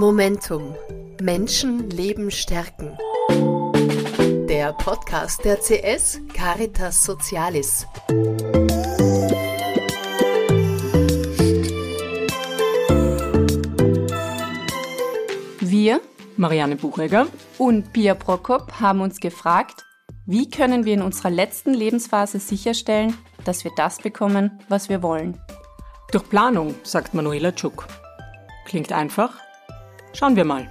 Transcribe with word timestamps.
Momentum. 0.00 0.74
Menschen 1.20 1.90
Leben 1.90 2.30
stärken. 2.30 2.96
Der 4.48 4.72
Podcast 4.72 5.44
der 5.44 5.58
CS 5.58 6.22
Caritas 6.32 7.04
Socialis. 7.04 7.86
Wir, 15.60 16.00
Marianne 16.38 16.76
Buchegger 16.76 17.26
und 17.58 17.92
Pia 17.92 18.14
Prokop, 18.14 18.80
haben 18.80 19.02
uns 19.02 19.20
gefragt, 19.20 19.84
wie 20.24 20.48
können 20.48 20.86
wir 20.86 20.94
in 20.94 21.02
unserer 21.02 21.28
letzten 21.28 21.74
Lebensphase 21.74 22.38
sicherstellen, 22.38 23.14
dass 23.44 23.64
wir 23.64 23.72
das 23.76 23.98
bekommen, 23.98 24.62
was 24.70 24.88
wir 24.88 25.02
wollen. 25.02 25.38
Durch 26.10 26.26
Planung, 26.26 26.74
sagt 26.84 27.12
Manuela 27.12 27.52
Tschuk. 27.52 27.86
Klingt 28.64 28.92
einfach? 28.92 29.38
Schauen 30.12 30.36
wir 30.36 30.44
mal. 30.44 30.68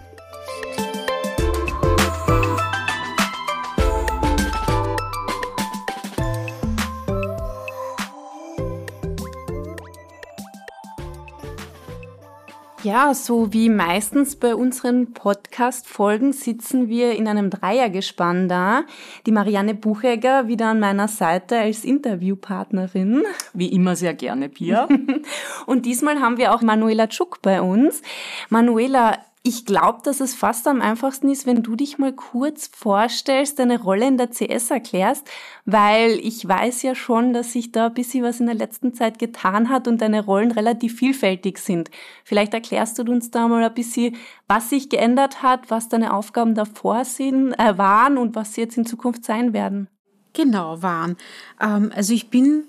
Ja, 12.82 13.14
so 13.14 13.52
wie 13.52 13.68
meistens 13.68 14.38
bei 14.38 14.56
unseren 14.56 15.12
Podcast-Folgen 15.12 16.32
sitzen 16.32 16.88
wir 16.88 17.12
in 17.12 17.28
einem 17.28 17.50
Dreiergespann 17.50 18.48
da. 18.48 18.86
Die 19.26 19.34
Marianne 19.34 19.76
Buchegger 19.76 20.48
wieder 20.48 20.68
an 20.68 20.80
meiner 20.80 21.10
Seite 21.10 21.60
als 21.60 21.84
Interviewpartnerin. 21.84 23.24
Wie 23.54 23.68
immer 23.68 23.98
sehr 23.98 24.14
gerne, 24.14 24.48
Pia. 24.48 24.88
Und 25.66 25.86
diesmal 25.86 26.22
haben 26.22 26.38
wir 26.38 26.54
auch 26.54 26.62
Manuela 26.62 27.08
Tschuk 27.08 27.42
bei 27.42 27.62
uns. 27.62 28.02
Manuela, 28.48 29.18
ich 29.50 29.66
glaube, 29.66 30.02
dass 30.04 30.20
es 30.20 30.36
fast 30.36 30.68
am 30.68 30.80
einfachsten 30.80 31.28
ist, 31.28 31.48
wenn 31.48 31.64
du 31.64 31.76
dich 31.76 31.98
mal 31.98 32.14
kurz 32.14 32.70
vorstellst, 32.72 33.58
deine 33.58 33.82
Rolle 33.82 34.08
in 34.08 34.16
der 34.16 34.30
CS 34.30 34.70
erklärst, 34.70 35.28
weil 35.66 36.20
ich 36.22 36.48
weiß 36.48 36.84
ja 36.84 36.94
schon, 36.94 37.34
dass 37.34 37.54
sich 37.54 37.72
da 37.72 37.88
ein 37.88 37.96
bisschen 37.96 38.24
was 38.24 38.40
in 38.40 38.46
der 38.46 38.54
letzten 38.54 38.94
Zeit 38.94 39.18
getan 39.18 39.70
hat 39.70 39.88
und 39.88 40.02
deine 40.02 40.24
Rollen 40.24 40.52
relativ 40.52 41.00
vielfältig 41.00 41.58
sind. 41.58 41.90
Vielleicht 42.24 42.54
erklärst 42.54 43.00
du 43.00 43.12
uns 43.12 43.32
da 43.32 43.48
mal 43.48 43.64
ein 43.64 43.74
bisschen, 43.74 44.18
was 44.48 44.70
sich 44.70 44.88
geändert 44.88 45.42
hat, 45.42 45.72
was 45.72 45.90
deine 45.90 46.14
Aufgaben 46.14 46.54
davor 46.54 47.04
sind, 47.04 47.54
äh, 47.54 47.76
waren 47.76 48.20
und 48.20 48.36
was 48.36 48.54
sie 48.54 48.62
jetzt 48.62 48.78
in 48.78 48.86
Zukunft 48.86 49.26
sein 49.26 49.52
werden. 49.52 49.88
Genau, 50.34 50.84
waren. 50.84 51.18
Ähm, 51.60 51.92
also 51.96 52.14
ich 52.14 52.30
bin 52.30 52.66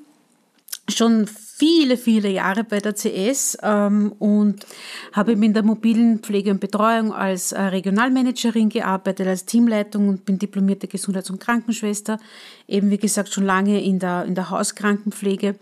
schon 0.91 1.27
viele, 1.61 1.99
viele 1.99 2.31
Jahre 2.31 2.65
bei 2.65 2.79
der 2.79 2.95
CS 2.95 3.59
ähm, 3.63 4.13
und 4.19 4.65
habe 5.13 5.33
in 5.33 5.53
der 5.53 5.63
mobilen 5.63 6.21
Pflege 6.21 6.51
und 6.51 6.61
Betreuung 6.61 7.13
als 7.13 7.53
äh, 7.53 7.61
Regionalmanagerin 7.61 8.71
gearbeitet, 8.71 9.27
als 9.27 9.45
Teamleitung 9.45 10.09
und 10.09 10.25
bin 10.25 10.39
diplomierte 10.39 10.89
Gesundheits- 10.89 11.29
und 11.29 11.39
Krankenschwester, 11.39 12.19
eben 12.67 12.91
wie 12.91 12.97
gesagt 12.97 13.29
schon 13.35 13.45
lange 13.45 13.83
in 13.83 13.99
der, 13.99 14.25
in 14.25 14.35
der 14.35 14.49
Hauskrankenpflege 14.49 15.57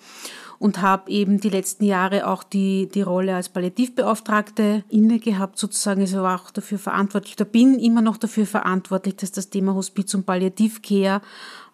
und 0.61 0.81
habe 0.83 1.11
eben 1.11 1.41
die 1.41 1.51
letzten 1.51 1.85
Jahre 1.85 2.29
auch 2.29 2.45
die, 2.45 2.89
die 2.89 3.03
Rolle 3.03 3.35
als 3.35 3.49
Palliativbeauftragte 3.49 4.85
inne 4.89 5.19
gehabt, 5.19 5.59
sozusagen, 5.59 6.03
also 6.03 6.23
war 6.23 6.41
auch 6.41 6.51
dafür 6.53 6.79
verantwortlich, 6.79 7.35
da 7.35 7.45
bin 7.45 7.79
immer 7.81 8.03
noch 8.03 8.19
dafür 8.19 8.47
verantwortlich, 8.47 9.17
dass 9.17 9.33
das 9.33 9.51
Thema 9.51 9.75
Hospiz 9.75 10.15
und 10.15 10.27
Palliativcare 10.27 11.23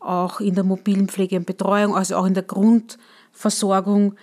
auch 0.00 0.40
in 0.40 0.54
der 0.54 0.64
mobilen 0.64 1.08
Pflege 1.08 1.36
und 1.36 1.46
Betreuung, 1.46 1.94
also 1.94 2.16
auch 2.16 2.26
in 2.26 2.34
der 2.34 2.42
Grund- 2.42 2.96
Versorgung 3.34 4.16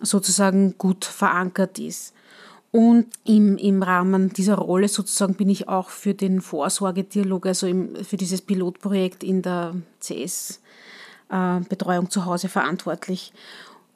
sozusagen 0.00 0.76
gut 0.78 1.04
verankert 1.04 1.78
ist. 1.78 2.14
Und 2.72 3.06
im, 3.24 3.56
im 3.56 3.82
Rahmen 3.82 4.32
dieser 4.32 4.56
Rolle 4.56 4.88
sozusagen 4.88 5.34
bin 5.34 5.48
ich 5.48 5.68
auch 5.68 5.88
für 5.88 6.14
den 6.14 6.40
Vorsorgedialog, 6.40 7.46
also 7.46 7.66
im, 7.66 8.04
für 8.04 8.16
dieses 8.16 8.42
Pilotprojekt 8.42 9.24
in 9.24 9.42
der 9.42 9.74
CS-Betreuung 10.00 12.06
äh, 12.06 12.08
zu 12.08 12.26
Hause 12.26 12.48
verantwortlich. 12.48 13.32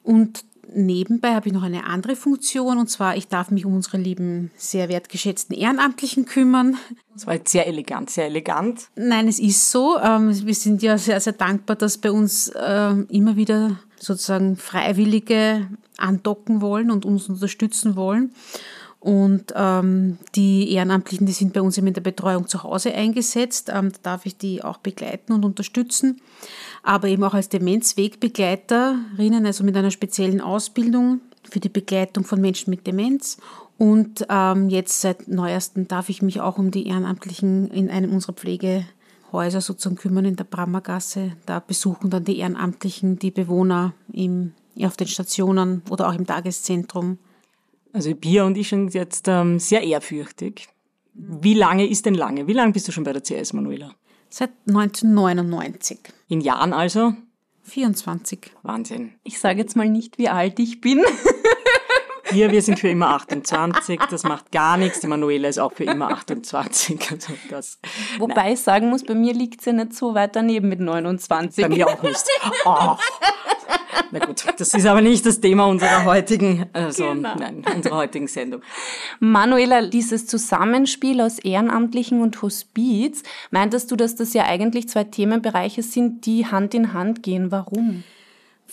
Und 0.03 0.45
nebenbei 0.73 1.35
habe 1.35 1.47
ich 1.47 1.53
noch 1.53 1.63
eine 1.63 1.85
andere 1.85 2.15
Funktion 2.15 2.79
und 2.79 2.87
zwar, 2.87 3.17
ich 3.17 3.27
darf 3.27 3.51
mich 3.51 3.65
um 3.65 3.75
unsere 3.75 3.97
lieben, 3.97 4.51
sehr 4.55 4.89
wertgeschätzten 4.89 5.55
Ehrenamtlichen 5.55 6.25
kümmern. 6.25 6.77
Das 7.13 7.27
war 7.27 7.35
jetzt 7.35 7.51
sehr 7.51 7.67
elegant, 7.67 8.09
sehr 8.09 8.25
elegant. 8.25 8.87
Nein, 8.95 9.27
es 9.27 9.39
ist 9.39 9.69
so. 9.69 9.99
Ähm, 9.99 10.45
wir 10.45 10.55
sind 10.55 10.81
ja 10.81 10.97
sehr, 10.97 11.19
sehr 11.19 11.33
dankbar, 11.33 11.75
dass 11.75 11.97
bei 11.97 12.11
uns 12.11 12.51
ähm, 12.59 13.05
immer 13.09 13.35
wieder 13.35 13.77
sozusagen 14.01 14.57
Freiwillige 14.57 15.67
andocken 15.97 16.61
wollen 16.61 16.91
und 16.91 17.05
uns 17.05 17.29
unterstützen 17.29 17.95
wollen. 17.95 18.33
Und 18.99 19.51
ähm, 19.55 20.19
die 20.35 20.71
Ehrenamtlichen, 20.73 21.25
die 21.25 21.33
sind 21.33 21.53
bei 21.53 21.61
uns 21.61 21.75
eben 21.75 21.87
in 21.87 21.95
der 21.95 22.01
Betreuung 22.01 22.47
zu 22.47 22.61
Hause 22.61 22.93
eingesetzt. 22.93 23.71
Ähm, 23.73 23.91
da 23.91 23.97
darf 24.03 24.27
ich 24.27 24.37
die 24.37 24.63
auch 24.63 24.77
begleiten 24.77 25.33
und 25.33 25.43
unterstützen. 25.43 26.21
Aber 26.83 27.07
eben 27.07 27.23
auch 27.23 27.33
als 27.33 27.49
Demenzwegbegleiterinnen, 27.49 29.43
also 29.43 29.63
mit 29.63 29.75
einer 29.75 29.89
speziellen 29.89 30.39
Ausbildung 30.39 31.21
für 31.49 31.59
die 31.59 31.69
Begleitung 31.69 32.25
von 32.25 32.39
Menschen 32.41 32.69
mit 32.69 32.85
Demenz. 32.85 33.37
Und 33.79 34.27
ähm, 34.29 34.69
jetzt 34.69 35.01
seit 35.01 35.27
neuestem 35.27 35.87
darf 35.87 36.09
ich 36.09 36.21
mich 36.21 36.39
auch 36.39 36.59
um 36.59 36.69
die 36.69 36.85
Ehrenamtlichen 36.85 37.71
in 37.71 37.89
einem 37.89 38.13
unserer 38.13 38.33
Pflege 38.33 38.85
Häuser 39.31 39.61
sozusagen 39.61 39.95
kümmern 39.95 40.25
in 40.25 40.35
der 40.35 40.43
Brammergasse. 40.43 41.33
Da 41.45 41.59
besuchen 41.59 42.09
dann 42.09 42.23
die 42.23 42.39
Ehrenamtlichen 42.39 43.19
die 43.19 43.31
Bewohner 43.31 43.93
im, 44.11 44.53
auf 44.81 44.97
den 44.97 45.07
Stationen 45.07 45.81
oder 45.89 46.09
auch 46.09 46.13
im 46.13 46.25
Tageszentrum. 46.25 47.17
Also 47.93 48.13
Pia 48.15 48.45
und 48.45 48.57
ich 48.57 48.69
sind 48.69 48.93
jetzt 48.93 49.27
ähm, 49.27 49.59
sehr 49.59 49.83
ehrfürchtig. 49.83 50.69
Wie 51.13 51.53
lange 51.53 51.87
ist 51.87 52.05
denn 52.05 52.15
lange? 52.15 52.47
Wie 52.47 52.53
lange 52.53 52.71
bist 52.71 52.87
du 52.87 52.91
schon 52.91 53.03
bei 53.03 53.13
der 53.13 53.21
CS, 53.21 53.53
Manuela? 53.53 53.93
Seit 54.29 54.51
1999. 54.67 55.99
In 56.29 56.39
Jahren 56.39 56.71
also? 56.71 57.13
24. 57.63 58.51
Wahnsinn. 58.63 59.11
Ich 59.23 59.39
sage 59.39 59.59
jetzt 59.59 59.75
mal 59.75 59.89
nicht, 59.89 60.17
wie 60.17 60.29
alt 60.29 60.57
ich 60.59 60.81
bin. 60.81 61.01
Wir, 62.31 62.51
wir 62.51 62.61
sind 62.61 62.79
für 62.79 62.89
immer 62.89 63.09
28, 63.09 63.99
das 64.09 64.23
macht 64.23 64.51
gar 64.51 64.77
nichts. 64.77 64.99
Die 64.99 65.07
Manuela 65.07 65.47
ist 65.47 65.59
auch 65.59 65.73
für 65.73 65.83
immer 65.83 66.09
28. 66.09 66.99
Also 67.11 67.33
das, 67.49 67.79
Wobei 68.19 68.35
nein. 68.35 68.53
ich 68.53 68.61
sagen 68.61 68.89
muss, 68.89 69.03
bei 69.03 69.15
mir 69.15 69.33
liegt 69.33 69.61
sie 69.61 69.71
ja 69.71 69.75
nicht 69.75 69.93
so 69.93 70.13
weit 70.13 70.35
daneben 70.35 70.69
mit 70.69 70.79
29. 70.79 71.63
Bei 71.63 71.69
mir 71.69 71.87
auch 71.87 72.01
nicht. 72.01 72.23
Oh. 72.65 72.95
Na 74.11 74.19
gut, 74.19 74.43
das 74.57 74.73
ist 74.73 74.85
aber 74.85 75.01
nicht 75.01 75.25
das 75.25 75.39
Thema 75.39 75.67
unserer 75.67 76.05
heutigen, 76.05 76.65
also 76.73 77.05
genau. 77.13 77.35
nein, 77.35 77.63
unserer 77.73 77.97
heutigen 77.97 78.27
Sendung. 78.27 78.61
Manuela, 79.19 79.85
dieses 79.85 80.27
Zusammenspiel 80.27 81.21
aus 81.21 81.39
Ehrenamtlichen 81.39 82.21
und 82.21 82.41
Hospiz, 82.41 83.23
meintest 83.51 83.89
du, 83.91 83.95
dass 83.95 84.15
das 84.15 84.33
ja 84.33 84.45
eigentlich 84.45 84.89
zwei 84.89 85.05
Themenbereiche 85.05 85.81
sind, 85.81 86.25
die 86.25 86.45
Hand 86.45 86.73
in 86.73 86.93
Hand 86.93 87.23
gehen? 87.23 87.51
Warum? 87.51 88.03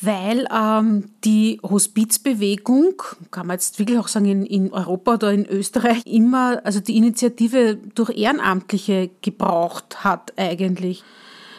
Weil 0.00 0.46
ähm, 0.54 1.10
die 1.24 1.60
Hospizbewegung, 1.62 3.02
kann 3.30 3.46
man 3.46 3.54
jetzt 3.54 3.78
wirklich 3.78 3.98
auch 3.98 4.08
sagen, 4.08 4.26
in, 4.26 4.46
in 4.46 4.72
Europa 4.72 5.14
oder 5.14 5.32
in 5.32 5.46
Österreich 5.46 6.02
immer, 6.06 6.60
also 6.64 6.80
die 6.80 6.96
Initiative 6.96 7.78
durch 7.94 8.10
Ehrenamtliche 8.10 9.10
gebraucht 9.22 10.04
hat 10.04 10.32
eigentlich. 10.36 11.02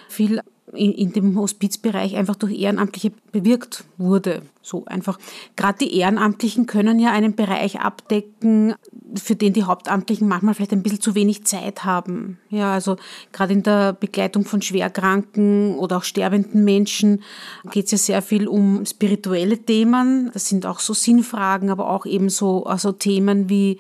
Viel 0.08 0.42
in, 0.74 0.92
in 0.94 1.14
dem 1.14 1.38
Hospizbereich 1.38 2.16
einfach 2.16 2.36
durch 2.36 2.60
Ehrenamtliche 2.60 3.12
bewirkt 3.32 3.86
wurde. 3.98 4.42
So 4.62 4.86
einfach. 4.86 5.18
Gerade 5.56 5.80
die 5.80 5.98
Ehrenamtlichen 5.98 6.68
können 6.68 7.00
ja 7.00 7.12
einen 7.12 7.36
Bereich 7.36 7.80
abdecken, 7.80 8.76
für 9.16 9.36
den 9.36 9.54
die 9.54 9.64
Hauptamtlichen 9.64 10.28
manchmal 10.28 10.54
vielleicht 10.54 10.74
ein 10.74 10.84
bisschen 10.84 11.02
zu 11.02 11.16
wenig 11.16 11.46
Zeit 11.46 11.86
haben. 11.86 12.38
Ja, 12.50 12.74
also 12.74 12.98
gerade 13.32 13.54
in 13.54 13.64
der 13.64 13.94
Begleitung 13.94 14.46
von 14.46 14.62
schwerkranken 14.62 15.76
oder 15.76 15.98
auch 15.98 16.04
sterbenden 16.04 16.64
Menschen 16.64 17.24
geht 17.72 17.86
es 17.86 17.92
ja 17.92 17.98
sehr 17.98 18.22
viel 18.22 18.48
um 18.48 18.86
spirituelle 18.86 19.58
Themen. 19.58 20.30
Das 20.34 20.48
sind 20.48 20.66
auch 20.66 20.80
so 20.80 20.94
Sinnfragen, 20.94 21.70
aber 21.70 21.90
auch 21.90 22.06
eben 22.06 22.30
so 22.30 22.66
also 22.66 22.92
Themen 22.92 23.50
wie 23.50 23.80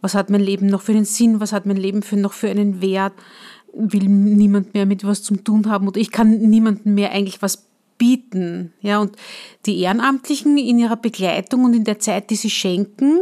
was 0.00 0.14
hat 0.14 0.30
mein 0.30 0.40
Leben 0.40 0.66
noch 0.66 0.82
für 0.82 0.92
einen 0.92 1.04
Sinn, 1.04 1.40
was 1.40 1.52
hat 1.52 1.66
mein 1.66 1.76
Leben 1.76 2.02
für 2.02 2.16
noch 2.16 2.32
für 2.32 2.48
einen 2.48 2.80
Wert 2.80 3.14
will 3.72 4.08
niemand 4.08 4.74
mehr 4.74 4.86
mit 4.86 5.04
was 5.04 5.22
zu 5.22 5.36
tun 5.36 5.68
haben 5.68 5.88
oder 5.88 6.00
ich 6.00 6.10
kann 6.10 6.38
niemandem 6.38 6.94
mehr 6.94 7.12
eigentlich 7.12 7.42
was 7.42 7.68
bieten. 7.98 8.72
Ja, 8.80 9.00
und 9.00 9.16
die 9.66 9.80
Ehrenamtlichen 9.80 10.56
in 10.56 10.78
ihrer 10.78 10.96
Begleitung 10.96 11.64
und 11.64 11.74
in 11.74 11.84
der 11.84 11.98
Zeit, 11.98 12.30
die 12.30 12.36
sie 12.36 12.50
schenken, 12.50 13.18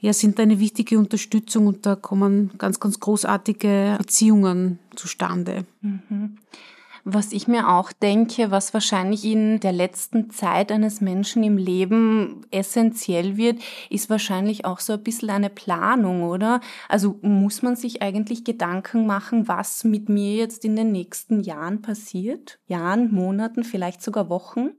ja, 0.00 0.12
sind 0.12 0.38
eine 0.40 0.58
wichtige 0.58 0.98
Unterstützung 0.98 1.68
und 1.68 1.86
da 1.86 1.94
kommen 1.94 2.50
ganz, 2.58 2.80
ganz 2.80 2.98
großartige 3.00 3.96
Beziehungen 3.98 4.78
zustande. 4.96 5.64
Mhm. 5.80 6.38
Was 7.04 7.32
ich 7.32 7.48
mir 7.48 7.68
auch 7.68 7.90
denke, 7.90 8.52
was 8.52 8.72
wahrscheinlich 8.74 9.24
in 9.24 9.58
der 9.58 9.72
letzten 9.72 10.30
Zeit 10.30 10.70
eines 10.70 11.00
Menschen 11.00 11.42
im 11.42 11.56
Leben 11.56 12.42
essentiell 12.52 13.36
wird, 13.36 13.60
ist 13.90 14.08
wahrscheinlich 14.08 14.64
auch 14.64 14.78
so 14.78 14.92
ein 14.92 15.02
bisschen 15.02 15.30
eine 15.30 15.50
Planung, 15.50 16.22
oder? 16.22 16.60
Also 16.88 17.18
muss 17.22 17.62
man 17.62 17.74
sich 17.74 18.02
eigentlich 18.02 18.44
Gedanken 18.44 19.04
machen, 19.04 19.48
was 19.48 19.82
mit 19.82 20.08
mir 20.08 20.36
jetzt 20.36 20.64
in 20.64 20.76
den 20.76 20.92
nächsten 20.92 21.40
Jahren 21.40 21.82
passiert? 21.82 22.60
Jahren, 22.68 23.12
Monaten, 23.12 23.64
vielleicht 23.64 24.00
sogar 24.00 24.28
Wochen? 24.28 24.70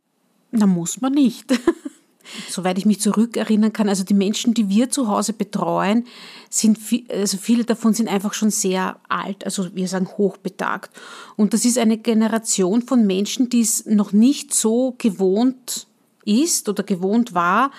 Na, 0.52 0.66
muss 0.66 1.02
man 1.02 1.12
nicht. 1.12 1.52
soweit 2.50 2.78
ich 2.78 2.86
mich 2.86 3.00
zurückerinnern 3.00 3.74
kann, 3.74 3.90
also 3.90 4.04
die 4.04 4.14
Menschen, 4.14 4.54
die 4.54 4.70
wir 4.70 4.90
zu 4.90 5.08
Hause 5.08 5.34
betreuen, 5.34 6.06
sind, 6.50 6.78
also 7.10 7.38
viele 7.38 7.64
davon 7.64 7.94
sind 7.94 8.08
einfach 8.08 8.34
schon 8.34 8.50
sehr 8.50 8.98
alt, 9.10 9.46
also 9.46 9.76
wir 9.76 9.88
sagen 9.88 10.08
hochbetagt. 10.08 10.92
Und 11.36 11.54
das 11.54 11.66
ist 11.66 11.78
eine 11.78 11.98
Generation 11.98 12.82
von 12.82 13.06
Menschen, 13.06 13.50
die 13.50 13.62
es 13.62 13.86
noch 13.86 14.14
nicht 14.14 14.54
so 14.54 14.96
gewohnt 14.98 15.88
ist 16.26 16.70
oder 16.70 16.84
gewohnt 16.84 17.34
war, 17.34 17.72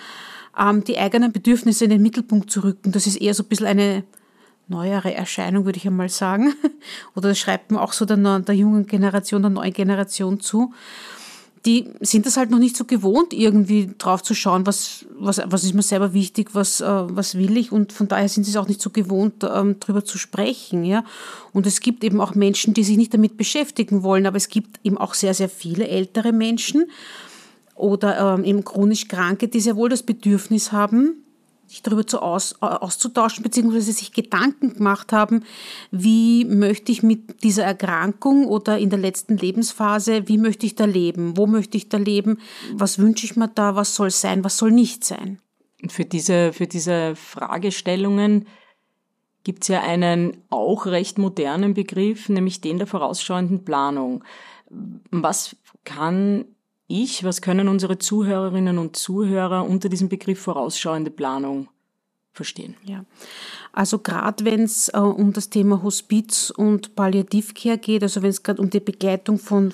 ähm, 0.58 0.84
die 0.84 0.98
eigenen 0.98 1.32
Bedürfnisse 1.32 1.84
in 1.84 1.90
den 1.90 2.02
Mittelpunkt 2.02 2.50
zu 2.50 2.60
rücken. 2.60 2.92
Das 2.92 3.06
ist 3.06 3.16
eher 3.16 3.34
so 3.34 3.42
ein 3.42 3.48
bisschen 3.48 3.66
eine 3.66 4.04
neuere 4.68 5.14
Erscheinung, 5.14 5.64
würde 5.64 5.78
ich 5.78 5.86
einmal 5.86 6.08
sagen. 6.08 6.54
Oder 7.14 7.30
das 7.30 7.38
schreibt 7.38 7.70
man 7.70 7.80
auch 7.80 7.92
so 7.92 8.04
der, 8.04 8.16
der 8.16 8.54
jungen 8.54 8.86
Generation, 8.86 9.42
der 9.42 9.50
neuen 9.50 9.72
Generation 9.72 10.40
zu 10.40 10.72
die 11.66 11.90
sind 12.00 12.26
das 12.26 12.36
halt 12.36 12.50
noch 12.50 12.58
nicht 12.58 12.76
so 12.76 12.84
gewohnt, 12.84 13.32
irgendwie 13.32 13.90
drauf 13.96 14.22
zu 14.22 14.34
schauen, 14.34 14.66
was, 14.66 15.06
was, 15.18 15.40
was 15.46 15.64
ist 15.64 15.74
mir 15.74 15.82
selber 15.82 16.12
wichtig, 16.12 16.50
was, 16.52 16.80
äh, 16.80 16.86
was 16.86 17.36
will 17.36 17.56
ich 17.56 17.72
und 17.72 17.92
von 17.92 18.06
daher 18.06 18.28
sind 18.28 18.44
sie 18.44 18.50
es 18.50 18.56
auch 18.56 18.68
nicht 18.68 18.82
so 18.82 18.90
gewohnt, 18.90 19.44
ähm, 19.44 19.80
drüber 19.80 20.04
zu 20.04 20.18
sprechen, 20.18 20.84
ja. 20.84 21.04
Und 21.52 21.66
es 21.66 21.80
gibt 21.80 22.04
eben 22.04 22.20
auch 22.20 22.34
Menschen, 22.34 22.74
die 22.74 22.84
sich 22.84 22.96
nicht 22.96 23.14
damit 23.14 23.36
beschäftigen 23.36 24.02
wollen, 24.02 24.26
aber 24.26 24.36
es 24.36 24.48
gibt 24.48 24.80
eben 24.84 24.98
auch 24.98 25.14
sehr, 25.14 25.32
sehr 25.32 25.48
viele 25.48 25.88
ältere 25.88 26.32
Menschen 26.32 26.90
oder 27.74 28.34
ähm, 28.34 28.44
eben 28.44 28.64
chronisch 28.64 29.08
Kranke, 29.08 29.48
die 29.48 29.60
sehr 29.60 29.76
wohl 29.76 29.88
das 29.88 30.02
Bedürfnis 30.02 30.70
haben, 30.70 31.23
sich 31.66 31.82
darüber 31.82 32.06
zu 32.06 32.20
aus, 32.20 32.60
auszutauschen, 32.60 33.42
beziehungsweise 33.42 33.92
sich 33.92 34.12
Gedanken 34.12 34.74
gemacht 34.74 35.12
haben, 35.12 35.44
wie 35.90 36.44
möchte 36.44 36.92
ich 36.92 37.02
mit 37.02 37.42
dieser 37.42 37.64
Erkrankung 37.64 38.46
oder 38.46 38.78
in 38.78 38.90
der 38.90 38.98
letzten 38.98 39.36
Lebensphase, 39.36 40.28
wie 40.28 40.38
möchte 40.38 40.66
ich 40.66 40.74
da 40.74 40.84
leben, 40.84 41.36
wo 41.36 41.46
möchte 41.46 41.76
ich 41.76 41.88
da 41.88 41.96
leben, 41.96 42.38
was 42.72 42.98
wünsche 42.98 43.26
ich 43.26 43.36
mir 43.36 43.48
da, 43.48 43.76
was 43.76 43.94
soll 43.94 44.10
sein, 44.10 44.44
was 44.44 44.58
soll 44.58 44.70
nicht 44.70 45.04
sein. 45.04 45.38
Für 45.88 46.04
diese, 46.04 46.52
für 46.52 46.66
diese 46.66 47.14
Fragestellungen 47.16 48.46
gibt 49.42 49.64
es 49.64 49.68
ja 49.68 49.82
einen 49.82 50.38
auch 50.50 50.86
recht 50.86 51.18
modernen 51.18 51.74
Begriff, 51.74 52.28
nämlich 52.28 52.60
den 52.60 52.78
der 52.78 52.86
vorausschauenden 52.86 53.64
Planung. 53.64 54.24
Was 55.10 55.56
kann 55.84 56.46
ich, 56.86 57.24
was 57.24 57.40
können 57.40 57.68
unsere 57.68 57.98
Zuhörerinnen 57.98 58.78
und 58.78 58.96
Zuhörer 58.96 59.64
unter 59.64 59.88
diesem 59.88 60.08
Begriff 60.08 60.40
vorausschauende 60.40 61.10
Planung 61.10 61.68
verstehen? 62.32 62.76
Ja, 62.84 63.04
also 63.72 63.98
gerade 63.98 64.44
wenn 64.44 64.62
es 64.64 64.88
äh, 64.88 64.98
um 64.98 65.32
das 65.32 65.50
Thema 65.50 65.82
Hospiz 65.82 66.50
und 66.50 66.94
Palliativcare 66.94 67.78
geht, 67.78 68.02
also 68.02 68.22
wenn 68.22 68.30
es 68.30 68.42
gerade 68.42 68.60
um 68.60 68.70
die 68.70 68.80
Begleitung 68.80 69.38
von 69.38 69.72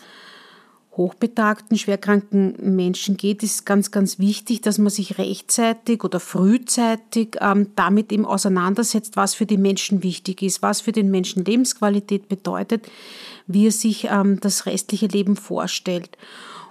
hochbetagten, 0.96 1.78
schwerkranken 1.78 2.74
Menschen 2.76 3.16
geht, 3.16 3.42
ist 3.42 3.64
ganz, 3.64 3.90
ganz 3.90 4.18
wichtig, 4.18 4.60
dass 4.60 4.78
man 4.78 4.90
sich 4.90 5.18
rechtzeitig 5.18 6.04
oder 6.04 6.20
frühzeitig 6.20 7.36
ähm, 7.40 7.68
damit 7.76 8.12
eben 8.12 8.26
auseinandersetzt, 8.26 9.16
was 9.16 9.34
für 9.34 9.46
die 9.46 9.56
Menschen 9.56 10.02
wichtig 10.02 10.42
ist, 10.42 10.62
was 10.62 10.80
für 10.80 10.92
den 10.92 11.10
Menschen 11.10 11.44
Lebensqualität 11.44 12.28
bedeutet, 12.28 12.90
wie 13.46 13.68
er 13.68 13.72
sich 13.72 14.08
ähm, 14.10 14.40
das 14.40 14.66
restliche 14.66 15.06
Leben 15.06 15.36
vorstellt 15.36 16.16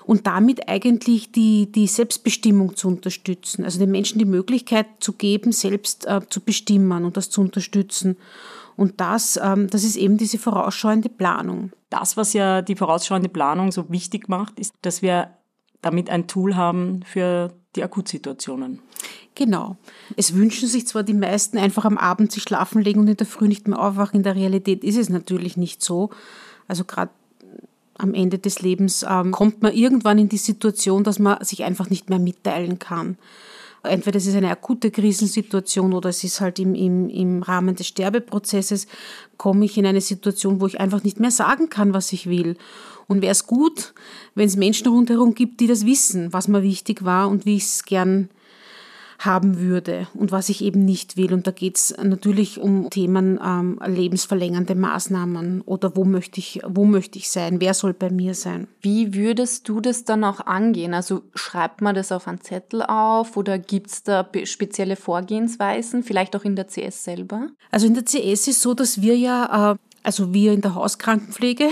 und 0.09 0.25
damit 0.25 0.67
eigentlich 0.67 1.31
die, 1.31 1.71
die 1.71 1.85
Selbstbestimmung 1.85 2.75
zu 2.75 2.87
unterstützen, 2.87 3.63
also 3.63 3.77
den 3.77 3.91
Menschen 3.91 4.17
die 4.17 4.25
Möglichkeit 4.25 4.87
zu 5.01 5.13
geben, 5.13 5.51
selbst 5.51 6.07
äh, 6.07 6.21
zu 6.27 6.41
bestimmen 6.41 7.05
und 7.05 7.15
das 7.15 7.29
zu 7.29 7.41
unterstützen. 7.41 8.17
Und 8.75 8.99
das, 8.99 9.39
ähm, 9.39 9.67
das 9.69 9.83
ist 9.83 9.97
eben 9.97 10.17
diese 10.17 10.39
vorausschauende 10.39 11.09
Planung. 11.09 11.73
Das, 11.91 12.17
was 12.17 12.33
ja 12.33 12.63
die 12.63 12.75
vorausschauende 12.75 13.29
Planung 13.29 13.71
so 13.71 13.87
wichtig 13.91 14.29
macht, 14.29 14.59
ist, 14.59 14.73
dass 14.81 15.03
wir 15.03 15.29
damit 15.83 16.09
ein 16.09 16.25
Tool 16.25 16.55
haben 16.55 17.01
für 17.03 17.53
die 17.75 17.83
Akutsituationen. 17.83 18.81
Genau. 19.35 19.77
Es 20.17 20.33
wünschen 20.33 20.67
sich 20.67 20.87
zwar 20.87 21.03
die 21.03 21.13
meisten 21.13 21.59
einfach 21.59 21.85
am 21.85 21.99
Abend 21.99 22.31
sich 22.31 22.41
schlafen 22.41 22.81
legen 22.81 23.01
und 23.01 23.09
in 23.09 23.17
der 23.17 23.27
Früh 23.27 23.47
nicht 23.47 23.67
mehr 23.67 23.79
aufwachen. 23.79 24.17
In 24.17 24.23
der 24.23 24.35
Realität 24.35 24.83
ist 24.83 24.97
es 24.97 25.09
natürlich 25.09 25.55
nicht 25.55 25.83
so. 25.83 26.09
Also 26.67 26.83
gerade 26.83 27.11
am 27.99 28.13
Ende 28.13 28.39
des 28.39 28.61
Lebens 28.61 29.05
ähm, 29.07 29.31
kommt 29.31 29.61
man 29.61 29.73
irgendwann 29.73 30.17
in 30.17 30.29
die 30.29 30.37
Situation, 30.37 31.03
dass 31.03 31.19
man 31.19 31.43
sich 31.43 31.63
einfach 31.63 31.89
nicht 31.89 32.09
mehr 32.09 32.19
mitteilen 32.19 32.79
kann. 32.79 33.17
Entweder 33.83 34.17
es 34.17 34.27
ist 34.27 34.35
eine 34.35 34.51
akute 34.51 34.91
Krisensituation 34.91 35.93
oder 35.93 36.09
es 36.09 36.23
ist 36.23 36.41
halt 36.41 36.59
im, 36.59 36.75
im, 36.75 37.09
im 37.09 37.43
Rahmen 37.43 37.75
des 37.75 37.87
Sterbeprozesses, 37.87 38.87
komme 39.37 39.65
ich 39.65 39.77
in 39.77 39.85
eine 39.85 40.01
Situation, 40.01 40.59
wo 40.59 40.67
ich 40.67 40.79
einfach 40.79 41.03
nicht 41.03 41.19
mehr 41.19 41.31
sagen 41.31 41.69
kann, 41.69 41.93
was 41.93 42.11
ich 42.11 42.27
will. 42.27 42.57
Und 43.07 43.21
wäre 43.21 43.31
es 43.31 43.47
gut, 43.47 43.93
wenn 44.35 44.47
es 44.47 44.57
Menschen 44.57 44.87
rundherum 44.87 45.33
gibt, 45.33 45.61
die 45.61 45.67
das 45.67 45.85
wissen, 45.85 46.33
was 46.33 46.47
mir 46.47 46.61
wichtig 46.61 47.05
war 47.05 47.29
und 47.29 47.45
wie 47.45 47.55
ich 47.55 47.63
es 47.63 47.85
gern 47.85 48.29
haben 49.19 49.59
würde 49.59 50.07
und 50.13 50.31
was 50.31 50.47
ich 50.47 50.63
eben 50.63 50.85
nicht 50.85 51.17
will. 51.17 51.33
Und 51.33 51.45
da 51.45 51.51
geht 51.51 51.75
es 51.75 51.95
natürlich 52.01 52.59
um 52.59 52.89
Themen 52.89 53.37
ähm, 53.43 53.79
lebensverlängernde 53.85 54.75
Maßnahmen 54.75 55.61
oder 55.61 55.95
wo 55.95 56.05
möchte 56.05 56.39
ich, 56.39 56.61
wo 56.65 56.85
möchte 56.85 57.19
ich 57.19 57.29
sein, 57.29 57.59
wer 57.59 57.73
soll 57.73 57.93
bei 57.93 58.09
mir 58.09 58.33
sein. 58.33 58.67
Wie 58.81 59.13
würdest 59.13 59.67
du 59.67 59.81
das 59.81 60.05
dann 60.05 60.23
auch 60.23 60.39
angehen? 60.39 60.93
Also 60.93 61.23
schreibt 61.35 61.81
man 61.81 61.95
das 61.95 62.13
auf 62.13 62.27
einen 62.27 62.41
Zettel 62.41 62.81
auf 62.81 63.35
oder 63.35 63.59
gibt 63.59 63.87
es 63.87 64.03
da 64.03 64.25
spezielle 64.45 64.95
Vorgehensweisen, 64.95 66.03
vielleicht 66.03 66.35
auch 66.37 66.45
in 66.45 66.55
der 66.55 66.67
CS 66.67 67.03
selber? 67.03 67.49
Also 67.71 67.87
in 67.87 67.95
der 67.95 68.05
CS 68.05 68.47
ist 68.47 68.61
so, 68.61 68.73
dass 68.73 69.01
wir 69.01 69.17
ja, 69.17 69.73
äh, 69.73 69.77
also 70.01 70.33
wir 70.33 70.53
in 70.53 70.61
der 70.61 70.75
Hauskrankenpflege, 70.75 71.69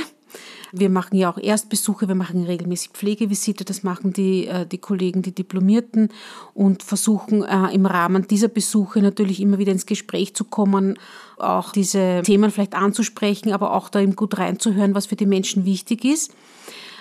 wir 0.72 0.90
machen 0.90 1.16
ja 1.16 1.30
auch 1.30 1.38
Erstbesuche, 1.38 2.08
wir 2.08 2.16
machen 2.16 2.44
regelmäßig 2.44 2.92
Pflegevisite, 2.92 3.66
das 3.66 3.84
machen 3.84 4.14
die, 4.14 4.48
äh, 4.48 4.66
die 4.66 4.78
Kollegen, 4.78 5.22
die 5.22 5.34
Diplomierten 5.34 6.10
und 6.54 6.84
versuchen 6.84 7.44
äh, 7.44 7.74
im 7.74 7.86
Rahmen 7.86 8.28
dieser 8.28 8.48
Besuche 8.48 9.02
natürlich 9.02 9.42
immer 9.42 9.58
wieder 9.58 9.72
ins 9.72 9.86
Gespräch 9.86 10.36
zu 10.36 10.44
kommen, 10.44 10.98
auch 11.38 11.72
diese 11.72 12.22
Themen 12.24 12.52
vielleicht 12.52 12.76
anzusprechen, 12.76 13.52
aber 13.52 13.74
auch 13.74 13.90
da 13.90 14.00
eben 14.00 14.16
gut 14.16 14.38
reinzuhören, 14.38 14.96
was 14.96 15.06
für 15.06 15.16
die 15.16 15.26
Menschen 15.26 15.66
wichtig 15.66 16.04
ist. 16.04 16.34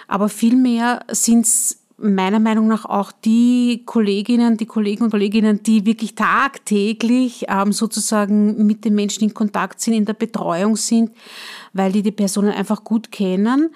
Aber 0.08 0.28
vielmehr 0.28 1.04
sind 1.10 1.46
es 1.46 1.78
meiner 1.98 2.40
Meinung 2.40 2.69
nach 2.69 2.84
auch 2.84 3.10
die 3.10 3.82
Kolleginnen, 3.87 4.56
die 4.56 4.66
Kollegen 4.66 5.04
und 5.04 5.10
Kolleginnen, 5.10 5.62
die 5.62 5.87
wirklich 5.87 6.14
tagtäglich 6.14 7.46
ähm, 7.48 7.72
sozusagen 7.72 8.66
mit 8.66 8.84
den 8.84 8.94
Menschen 8.94 9.25
in 9.25 9.34
Kontakt 9.34 9.81
sind, 9.81 9.94
in 9.94 10.04
der 10.04 10.12
Betreuung 10.12 10.76
sind, 10.76 11.10
weil 11.72 11.93
die 11.93 12.02
die 12.02 12.12
Personen 12.12 12.50
einfach 12.50 12.84
gut 12.84 13.10
kennen 13.10 13.70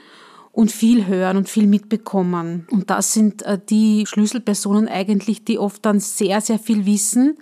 und 0.52 0.70
viel 0.70 1.06
hören 1.06 1.38
und 1.38 1.48
viel 1.48 1.66
mitbekommen. 1.66 2.66
Und 2.70 2.90
das 2.90 3.14
sind 3.14 3.42
äh, 3.42 3.58
die 3.70 4.04
Schlüsselpersonen 4.06 4.88
eigentlich, 4.88 5.44
die 5.44 5.58
oft 5.58 5.84
dann 5.86 6.00
sehr, 6.00 6.40
sehr 6.40 6.58
viel 6.58 6.86
wissen 6.86 7.38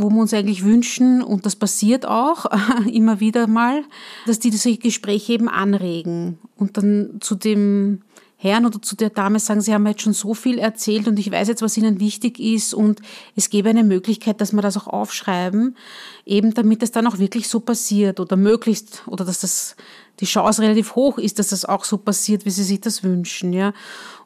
wo 0.00 0.10
wir 0.10 0.20
uns 0.20 0.32
eigentlich 0.32 0.64
wünschen, 0.64 1.22
und 1.22 1.44
das 1.44 1.56
passiert 1.56 2.06
auch 2.06 2.46
immer 2.92 3.18
wieder 3.18 3.48
mal, 3.48 3.82
dass 4.26 4.38
die 4.38 4.50
solche 4.52 4.78
Gespräche 4.78 5.32
eben 5.32 5.48
anregen 5.48 6.38
und 6.56 6.76
dann 6.76 7.18
zu 7.20 7.34
dem 7.34 8.02
Herrn 8.40 8.66
oder 8.66 8.80
zu 8.80 8.94
der 8.94 9.10
Dame 9.10 9.40
sagen, 9.40 9.60
Sie 9.60 9.74
haben 9.74 9.84
jetzt 9.88 10.02
schon 10.02 10.12
so 10.12 10.32
viel 10.32 10.58
erzählt 10.58 11.08
und 11.08 11.18
ich 11.18 11.28
weiß 11.28 11.48
jetzt, 11.48 11.60
was 11.60 11.76
Ihnen 11.76 11.98
wichtig 11.98 12.38
ist 12.38 12.72
und 12.72 13.00
es 13.34 13.50
gäbe 13.50 13.68
eine 13.68 13.82
Möglichkeit, 13.82 14.40
dass 14.40 14.52
wir 14.52 14.62
das 14.62 14.76
auch 14.76 14.86
aufschreiben, 14.86 15.76
eben 16.24 16.54
damit 16.54 16.84
es 16.84 16.92
dann 16.92 17.08
auch 17.08 17.18
wirklich 17.18 17.48
so 17.48 17.58
passiert 17.58 18.20
oder 18.20 18.36
möglichst, 18.36 19.02
oder 19.08 19.24
dass 19.24 19.40
das 19.40 19.74
die 20.20 20.24
Chance 20.24 20.62
relativ 20.62 20.94
hoch 20.94 21.18
ist, 21.18 21.40
dass 21.40 21.48
das 21.48 21.64
auch 21.64 21.84
so 21.84 21.98
passiert, 21.98 22.44
wie 22.44 22.50
Sie 22.50 22.62
sich 22.62 22.80
das 22.80 23.02
wünschen, 23.02 23.52
ja. 23.52 23.72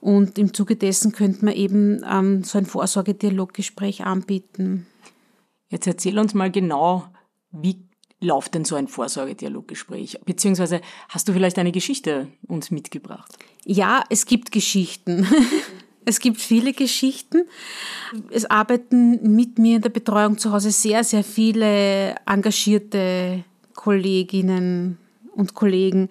Und 0.02 0.38
im 0.38 0.52
Zuge 0.52 0.76
dessen 0.76 1.12
könnte 1.12 1.46
man 1.46 1.54
eben 1.54 2.04
ähm, 2.06 2.44
so 2.44 2.58
ein 2.58 2.66
Vorsorgedialoggespräch 2.66 4.04
anbieten. 4.04 4.86
Jetzt 5.70 5.86
erzähl 5.86 6.18
uns 6.18 6.34
mal 6.34 6.50
genau, 6.50 7.06
wie 7.50 7.88
läuft 8.22 8.54
denn 8.54 8.64
so 8.64 8.76
ein 8.76 8.88
Vorsorgedialoggespräch? 8.88 10.20
Beziehungsweise 10.24 10.80
hast 11.08 11.28
du 11.28 11.32
vielleicht 11.32 11.58
eine 11.58 11.72
Geschichte 11.72 12.28
uns 12.48 12.70
mitgebracht? 12.70 13.36
Ja, 13.64 14.04
es 14.08 14.26
gibt 14.26 14.52
Geschichten. 14.52 15.26
Es 16.04 16.18
gibt 16.18 16.40
viele 16.40 16.72
Geschichten. 16.72 17.42
Es 18.32 18.44
arbeiten 18.50 19.36
mit 19.36 19.60
mir 19.60 19.76
in 19.76 19.82
der 19.82 19.88
Betreuung 19.88 20.36
zu 20.36 20.52
Hause 20.52 20.72
sehr, 20.72 21.04
sehr 21.04 21.22
viele 21.22 22.16
engagierte 22.26 23.44
Kolleginnen 23.74 24.98
und 25.36 25.54
Kollegen. 25.54 26.08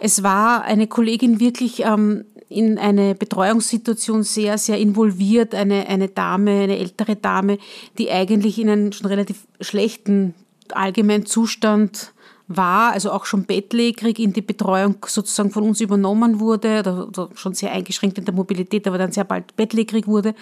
Es 0.00 0.24
war 0.24 0.64
eine 0.64 0.88
Kollegin 0.88 1.38
wirklich 1.38 1.84
ähm, 1.84 2.24
in 2.48 2.78
eine 2.78 3.14
Betreuungssituation 3.14 4.22
sehr, 4.22 4.58
sehr 4.58 4.78
involviert, 4.78 5.54
eine, 5.54 5.86
eine 5.86 6.08
Dame, 6.08 6.62
eine 6.62 6.78
ältere 6.78 7.14
Dame, 7.14 7.58
die 7.98 8.10
eigentlich 8.10 8.58
in 8.58 8.68
einem 8.68 8.92
schon 8.92 9.06
relativ 9.06 9.46
schlechten 9.60 10.34
allgemeinen 10.76 11.26
Zustand 11.26 12.12
war, 12.48 12.92
also 12.92 13.12
auch 13.12 13.26
schon 13.26 13.44
bettlägerig 13.44 14.18
in 14.18 14.32
die 14.32 14.40
Betreuung 14.40 14.96
sozusagen 15.06 15.50
von 15.50 15.64
uns 15.64 15.82
übernommen 15.82 16.40
wurde, 16.40 16.80
oder 16.80 17.28
schon 17.34 17.52
sehr 17.52 17.72
eingeschränkt 17.72 18.16
in 18.16 18.24
der 18.24 18.32
Mobilität, 18.32 18.86
aber 18.88 18.96
dann 18.96 19.12
sehr 19.12 19.24
bald 19.24 19.54
bettlägerig 19.54 20.06
wurde. 20.06 20.34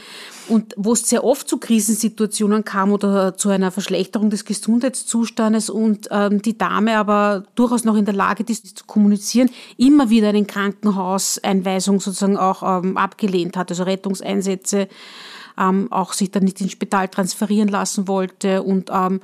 Und 0.48 0.72
wo 0.76 0.92
es 0.92 1.08
sehr 1.08 1.24
oft 1.24 1.48
zu 1.48 1.58
Krisensituationen 1.58 2.64
kam 2.64 2.92
oder 2.92 3.36
zu 3.36 3.48
einer 3.48 3.72
Verschlechterung 3.72 4.30
des 4.30 4.44
Gesundheitszustandes 4.44 5.68
und 5.68 6.06
ähm, 6.12 6.40
die 6.40 6.56
Dame 6.56 6.96
aber 6.96 7.42
durchaus 7.56 7.84
noch 7.84 7.96
in 7.96 8.04
der 8.04 8.14
Lage 8.14 8.44
ist, 8.46 8.78
zu 8.78 8.84
kommunizieren, 8.86 9.50
immer 9.76 10.08
wieder 10.08 10.28
eine 10.28 10.44
Krankenhauseinweisung 10.44 11.98
sozusagen 11.98 12.36
auch 12.36 12.62
ähm, 12.62 12.96
abgelehnt 12.96 13.56
hat, 13.56 13.70
also 13.70 13.82
Rettungseinsätze 13.82 14.88
ähm, 15.58 15.90
auch 15.90 16.12
sich 16.12 16.30
dann 16.30 16.44
nicht 16.44 16.60
ins 16.60 16.72
Spital 16.72 17.08
transferieren 17.08 17.68
lassen 17.68 18.08
wollte 18.08 18.62
und 18.62 18.90
ähm, 18.92 19.20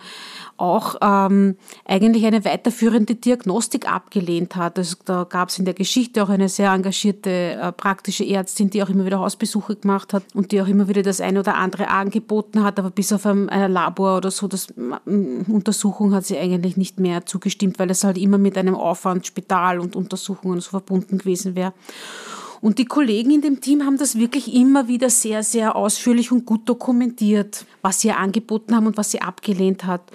auch 0.57 0.97
ähm, 1.01 1.57
eigentlich 1.85 2.25
eine 2.25 2.45
weiterführende 2.45 3.15
Diagnostik 3.15 3.91
abgelehnt 3.91 4.57
hat. 4.57 4.79
Also 4.79 4.97
da 5.05 5.25
gab 5.25 5.49
es 5.49 5.59
in 5.59 5.65
der 5.65 5.75
Geschichte 5.75 6.23
auch 6.23 6.29
eine 6.29 6.49
sehr 6.49 6.71
engagierte 6.73 7.31
äh, 7.31 7.73
praktische 7.73 8.27
Ärztin, 8.27 8.71
die 8.71 8.83
auch 8.83 8.89
immer 8.89 9.05
wieder 9.05 9.19
Hausbesuche 9.19 9.77
gemacht 9.77 10.12
hat 10.12 10.23
und 10.35 10.53
die 10.53 10.62
auch 10.62 10.69
immer 10.69 10.89
wieder 10.89 11.03
das 11.03 11.21
eine 11.21 11.41
oder 11.41 11.57
andere 11.57 11.89
angeboten 11.89 12.62
hat, 12.62 12.79
aber 12.79 12.91
bis 12.91 13.12
auf 13.12 13.27
ein, 13.27 13.49
ein 13.49 13.73
Labor 13.73 14.19
oder 14.19 14.31
so, 14.31 14.49
das 14.49 14.69
Untersuchung 15.05 16.15
hat 16.15 16.25
sie 16.25 16.39
eigentlich 16.39 16.77
nicht 16.77 17.01
mehr 17.01 17.27
zugestimmt, 17.27 17.79
weil 17.79 17.91
es 17.91 18.05
halt 18.05 18.19
immer 18.19 18.39
mit 18.39 18.57
einem 18.57 18.75
Aufwand 18.75 19.27
Spital 19.27 19.81
und 19.81 19.97
Untersuchungen 19.97 20.61
so 20.61 20.71
verbunden 20.71 21.19
gewesen 21.19 21.55
wäre. 21.57 21.73
Und 22.62 22.78
die 22.78 22.85
Kollegen 22.85 23.33
in 23.33 23.40
dem 23.40 23.61
Team 23.61 23.85
haben 23.85 23.99
das 23.99 24.16
wirklich 24.16 24.54
immer 24.54 24.87
wieder 24.87 25.11
sehr, 25.11 25.42
sehr 25.42 25.75
ausführlich 25.75 26.31
und 26.31 26.47
gut 26.47 26.69
dokumentiert, 26.69 27.66
was 27.83 28.00
sie 28.00 28.12
angeboten 28.12 28.76
haben 28.76 28.87
und 28.87 28.97
was 28.97 29.11
sie 29.11 29.21
abgelehnt 29.21 29.85
hat. 29.85 30.12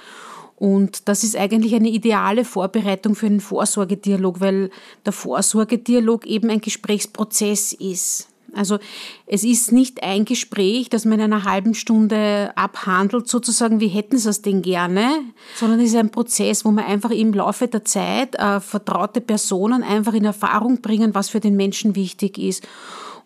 Und 0.55 1.09
das 1.09 1.25
ist 1.25 1.35
eigentlich 1.35 1.75
eine 1.75 1.89
ideale 1.89 2.45
Vorbereitung 2.45 3.15
für 3.15 3.25
einen 3.25 3.41
Vorsorgedialog, 3.41 4.39
weil 4.39 4.71
der 5.05 5.11
Vorsorgedialog 5.11 6.25
eben 6.25 6.49
ein 6.49 6.61
Gesprächsprozess 6.61 7.73
ist. 7.73 8.29
Also 8.57 8.79
es 9.25 9.43
ist 9.43 9.71
nicht 9.71 10.03
ein 10.03 10.25
Gespräch, 10.25 10.89
das 10.89 11.05
man 11.05 11.19
in 11.19 11.33
einer 11.33 11.43
halben 11.43 11.73
Stunde 11.73 12.51
abhandelt, 12.55 13.27
sozusagen, 13.27 13.79
wie 13.79 13.87
hätten 13.87 14.17
Sie 14.17 14.29
es 14.29 14.41
denn 14.41 14.61
gerne, 14.61 15.09
sondern 15.55 15.79
es 15.79 15.89
ist 15.89 15.95
ein 15.95 16.11
Prozess, 16.11 16.65
wo 16.65 16.71
man 16.71 16.85
einfach 16.85 17.11
im 17.11 17.33
Laufe 17.33 17.67
der 17.67 17.85
Zeit 17.85 18.35
äh, 18.35 18.59
vertraute 18.59 19.21
Personen 19.21 19.83
einfach 19.83 20.13
in 20.13 20.25
Erfahrung 20.25 20.81
bringen, 20.81 21.15
was 21.15 21.29
für 21.29 21.39
den 21.39 21.55
Menschen 21.55 21.95
wichtig 21.95 22.37
ist. 22.37 22.67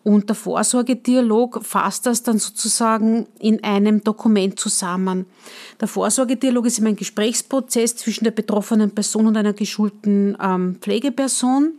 Und 0.03 0.29
der 0.29 0.35
Vorsorgedialog 0.35 1.63
fasst 1.63 2.07
das 2.07 2.23
dann 2.23 2.39
sozusagen 2.39 3.27
in 3.39 3.63
einem 3.63 4.03
Dokument 4.03 4.59
zusammen. 4.59 5.27
Der 5.79 5.87
Vorsorgedialog 5.87 6.65
ist 6.65 6.79
immer 6.79 6.89
ein 6.89 6.95
Gesprächsprozess 6.95 7.97
zwischen 7.97 8.23
der 8.23 8.31
betroffenen 8.31 8.91
Person 8.91 9.27
und 9.27 9.37
einer 9.37 9.53
geschulten 9.53 10.35
ähm, 10.41 10.77
Pflegeperson. 10.81 11.73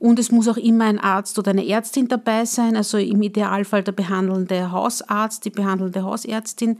Und 0.00 0.18
es 0.18 0.32
muss 0.32 0.48
auch 0.48 0.56
immer 0.56 0.86
ein 0.86 0.98
Arzt 0.98 1.38
oder 1.38 1.50
eine 1.50 1.68
Ärztin 1.68 2.08
dabei 2.08 2.46
sein, 2.46 2.74
also 2.74 2.96
im 2.96 3.20
Idealfall 3.20 3.84
der 3.84 3.92
behandelnde 3.92 4.72
Hausarzt, 4.72 5.44
die 5.44 5.50
behandelnde 5.50 6.02
Hausärztin. 6.02 6.78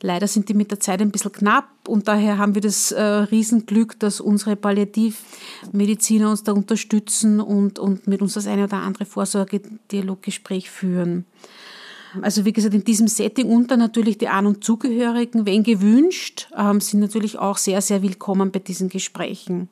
Leider 0.00 0.28
sind 0.28 0.48
die 0.48 0.54
mit 0.54 0.70
der 0.70 0.78
Zeit 0.78 1.00
ein 1.00 1.10
bisschen 1.10 1.32
knapp 1.32 1.68
und 1.88 2.06
daher 2.06 2.38
haben 2.38 2.54
wir 2.54 2.62
das 2.62 2.92
äh, 2.92 3.02
Riesenglück, 3.02 3.98
dass 3.98 4.20
unsere 4.20 4.54
Palliativmediziner 4.54 6.30
uns 6.30 6.44
da 6.44 6.52
unterstützen 6.52 7.40
und, 7.40 7.80
und 7.80 8.06
mit 8.06 8.22
uns 8.22 8.34
das 8.34 8.46
eine 8.46 8.64
oder 8.64 8.76
andere 8.76 9.06
Vorsorgedialoggespräch 9.06 10.70
führen. 10.70 11.24
Also 12.22 12.44
wie 12.44 12.52
gesagt, 12.52 12.74
in 12.74 12.84
diesem 12.84 13.08
Setting 13.08 13.46
und 13.48 13.72
dann 13.72 13.80
natürlich 13.80 14.18
die 14.18 14.28
An- 14.28 14.46
und 14.46 14.62
Zugehörigen, 14.62 15.46
wenn 15.46 15.64
gewünscht, 15.64 16.48
ähm, 16.56 16.80
sind 16.80 17.00
natürlich 17.00 17.38
auch 17.38 17.58
sehr, 17.58 17.80
sehr 17.82 18.02
willkommen 18.02 18.52
bei 18.52 18.60
diesen 18.60 18.88
Gesprächen. 18.88 19.68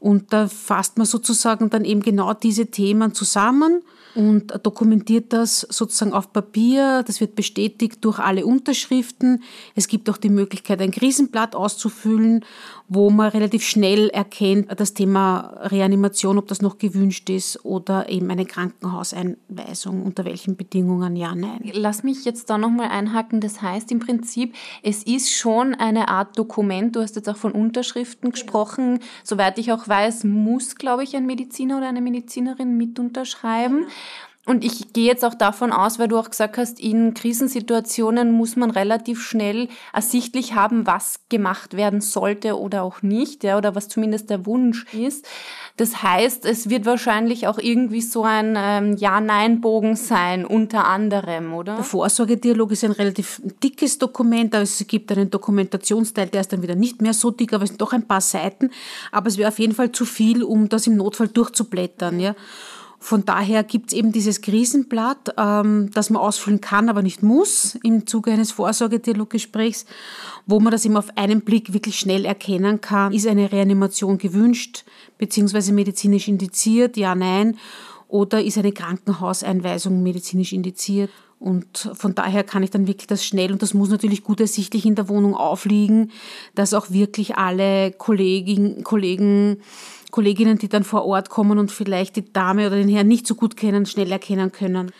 Und 0.00 0.32
da 0.32 0.48
fasst 0.48 0.96
man 0.96 1.06
sozusagen 1.06 1.68
dann 1.68 1.84
eben 1.84 2.00
genau 2.00 2.32
diese 2.32 2.66
Themen 2.66 3.14
zusammen 3.14 3.82
und 4.14 4.52
dokumentiert 4.62 5.32
das 5.32 5.60
sozusagen 5.60 6.14
auf 6.14 6.32
Papier. 6.32 7.04
Das 7.06 7.20
wird 7.20 7.36
bestätigt 7.36 8.04
durch 8.04 8.18
alle 8.18 8.46
Unterschriften. 8.46 9.42
Es 9.74 9.88
gibt 9.88 10.08
auch 10.10 10.16
die 10.16 10.30
Möglichkeit, 10.30 10.80
ein 10.80 10.90
Krisenblatt 10.90 11.54
auszufüllen, 11.54 12.44
wo 12.92 13.08
man 13.08 13.30
relativ 13.30 13.62
schnell 13.62 14.08
erkennt, 14.08 14.68
das 14.80 14.94
Thema 14.94 15.54
Reanimation, 15.62 16.38
ob 16.38 16.48
das 16.48 16.60
noch 16.60 16.76
gewünscht 16.76 17.30
ist 17.30 17.64
oder 17.64 18.08
eben 18.08 18.28
eine 18.32 18.44
Krankenhauseinweisung, 18.44 20.02
unter 20.02 20.24
welchen 20.24 20.56
Bedingungen, 20.56 21.14
ja, 21.14 21.36
nein. 21.36 21.70
Lass 21.72 22.02
mich 22.02 22.24
jetzt 22.24 22.50
da 22.50 22.58
nochmal 22.58 22.88
einhaken. 22.88 23.40
Das 23.40 23.62
heißt 23.62 23.92
im 23.92 24.00
Prinzip, 24.00 24.56
es 24.82 25.04
ist 25.04 25.30
schon 25.30 25.76
eine 25.76 26.08
Art 26.08 26.36
Dokument. 26.36 26.96
Du 26.96 27.00
hast 27.00 27.14
jetzt 27.14 27.28
auch 27.28 27.36
von 27.36 27.52
Unterschriften 27.52 28.32
gesprochen. 28.32 28.98
Soweit 29.22 29.58
ich 29.58 29.70
auch 29.70 29.86
weiß, 29.86 30.24
muss, 30.24 30.74
glaube 30.74 31.04
ich, 31.04 31.14
ein 31.14 31.26
Mediziner 31.26 31.78
oder 31.78 31.88
eine 31.88 32.00
Medizinerin 32.00 32.76
mit 32.76 32.98
unterschreiben. 32.98 33.86
Und 34.46 34.64
ich 34.64 34.94
gehe 34.94 35.06
jetzt 35.06 35.22
auch 35.22 35.34
davon 35.34 35.70
aus, 35.70 35.98
weil 35.98 36.08
du 36.08 36.16
auch 36.18 36.30
gesagt 36.30 36.56
hast, 36.56 36.80
in 36.80 37.12
Krisensituationen 37.12 38.32
muss 38.32 38.56
man 38.56 38.70
relativ 38.70 39.22
schnell 39.22 39.68
ersichtlich 39.92 40.54
haben, 40.54 40.86
was 40.86 41.20
gemacht 41.28 41.76
werden 41.76 42.00
sollte 42.00 42.58
oder 42.58 42.82
auch 42.82 43.02
nicht, 43.02 43.44
ja, 43.44 43.58
oder 43.58 43.74
was 43.74 43.88
zumindest 43.88 44.30
der 44.30 44.46
Wunsch 44.46 44.86
ist. 44.94 45.26
Das 45.76 46.02
heißt, 46.02 46.46
es 46.46 46.70
wird 46.70 46.86
wahrscheinlich 46.86 47.48
auch 47.48 47.58
irgendwie 47.58 48.00
so 48.00 48.24
ein 48.24 48.54
ähm, 48.58 48.96
Ja-Nein-Bogen 48.96 49.94
sein, 49.94 50.46
unter 50.46 50.86
anderem, 50.86 51.52
oder? 51.52 51.76
Der 51.76 51.84
Vorsorgedialog 51.84 52.72
ist 52.72 52.82
ein 52.82 52.92
relativ 52.92 53.42
dickes 53.62 53.98
Dokument, 53.98 54.54
aber 54.54 54.62
es 54.62 54.82
gibt 54.88 55.12
einen 55.12 55.30
Dokumentationsteil, 55.30 56.28
der 56.28 56.40
ist 56.40 56.52
dann 56.52 56.62
wieder 56.62 56.74
nicht 56.74 57.02
mehr 57.02 57.12
so 57.12 57.30
dick, 57.30 57.52
aber 57.52 57.64
es 57.64 57.70
sind 57.70 57.80
doch 57.82 57.92
ein 57.92 58.06
paar 58.06 58.22
Seiten. 58.22 58.70
Aber 59.12 59.28
es 59.28 59.36
wäre 59.36 59.48
auf 59.48 59.58
jeden 59.58 59.74
Fall 59.74 59.92
zu 59.92 60.06
viel, 60.06 60.42
um 60.42 60.70
das 60.70 60.86
im 60.86 60.96
Notfall 60.96 61.28
durchzublättern, 61.28 62.20
ja. 62.20 62.34
Von 63.02 63.24
daher 63.24 63.64
gibt 63.64 63.92
es 63.92 63.98
eben 63.98 64.12
dieses 64.12 64.42
Krisenblatt, 64.42 65.34
ähm, 65.38 65.90
das 65.94 66.10
man 66.10 66.20
ausfüllen 66.20 66.60
kann, 66.60 66.90
aber 66.90 67.00
nicht 67.00 67.22
muss 67.22 67.78
im 67.82 68.06
Zuge 68.06 68.30
eines 68.30 68.52
Vorsorgedialoggesprächs, 68.52 69.86
wo 70.46 70.60
man 70.60 70.70
das 70.70 70.84
eben 70.84 70.98
auf 70.98 71.16
einen 71.16 71.40
Blick 71.40 71.72
wirklich 71.72 71.98
schnell 71.98 72.26
erkennen 72.26 72.82
kann. 72.82 73.14
Ist 73.14 73.26
eine 73.26 73.50
Reanimation 73.50 74.18
gewünscht, 74.18 74.84
beziehungsweise 75.16 75.72
medizinisch 75.72 76.28
indiziert? 76.28 76.98
Ja, 76.98 77.14
nein. 77.14 77.56
Oder 78.06 78.44
ist 78.44 78.58
eine 78.58 78.72
Krankenhauseinweisung 78.72 80.02
medizinisch 80.02 80.52
indiziert? 80.52 81.10
Und 81.40 81.90
von 81.94 82.14
daher 82.14 82.44
kann 82.44 82.62
ich 82.62 82.70
dann 82.70 82.86
wirklich 82.86 83.06
das 83.06 83.24
schnell, 83.24 83.50
und 83.50 83.62
das 83.62 83.74
muss 83.74 83.88
natürlich 83.88 84.22
gut 84.22 84.40
ersichtlich 84.40 84.84
in 84.84 84.94
der 84.94 85.08
Wohnung 85.08 85.34
aufliegen, 85.34 86.12
dass 86.54 86.74
auch 86.74 86.90
wirklich 86.90 87.36
alle 87.36 87.92
Kolleginnen, 87.92 88.84
Kollegen 88.84 89.62
Kolleginnen, 90.10 90.58
die 90.58 90.68
dann 90.68 90.84
vor 90.84 91.04
Ort 91.04 91.30
kommen 91.30 91.58
und 91.58 91.70
vielleicht 91.70 92.16
die 92.16 92.32
Dame 92.32 92.66
oder 92.66 92.76
den 92.76 92.88
Herrn 92.88 93.08
nicht 93.08 93.26
so 93.26 93.34
gut 93.34 93.56
kennen, 93.56 93.86
schnell 93.86 94.10
erkennen 94.10 94.52
können. 94.52 94.92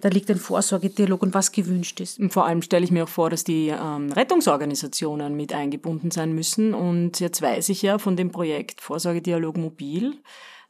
Da 0.00 0.08
liegt 0.08 0.30
ein 0.30 0.36
Vorsorgedialog 0.36 1.22
und 1.22 1.34
was 1.34 1.50
gewünscht 1.50 1.98
ist. 2.00 2.20
vor 2.30 2.46
allem 2.46 2.62
stelle 2.62 2.84
ich 2.84 2.92
mir 2.92 3.04
auch 3.04 3.08
vor, 3.08 3.30
dass 3.30 3.42
die 3.42 3.68
ähm, 3.68 4.12
Rettungsorganisationen 4.12 5.34
mit 5.34 5.52
eingebunden 5.52 6.12
sein 6.12 6.32
müssen. 6.32 6.72
Und 6.72 7.18
jetzt 7.18 7.42
weiß 7.42 7.68
ich 7.70 7.82
ja 7.82 7.98
von 7.98 8.14
dem 8.14 8.30
Projekt 8.30 8.80
Vorsorgedialog 8.80 9.56
Mobil, 9.56 10.14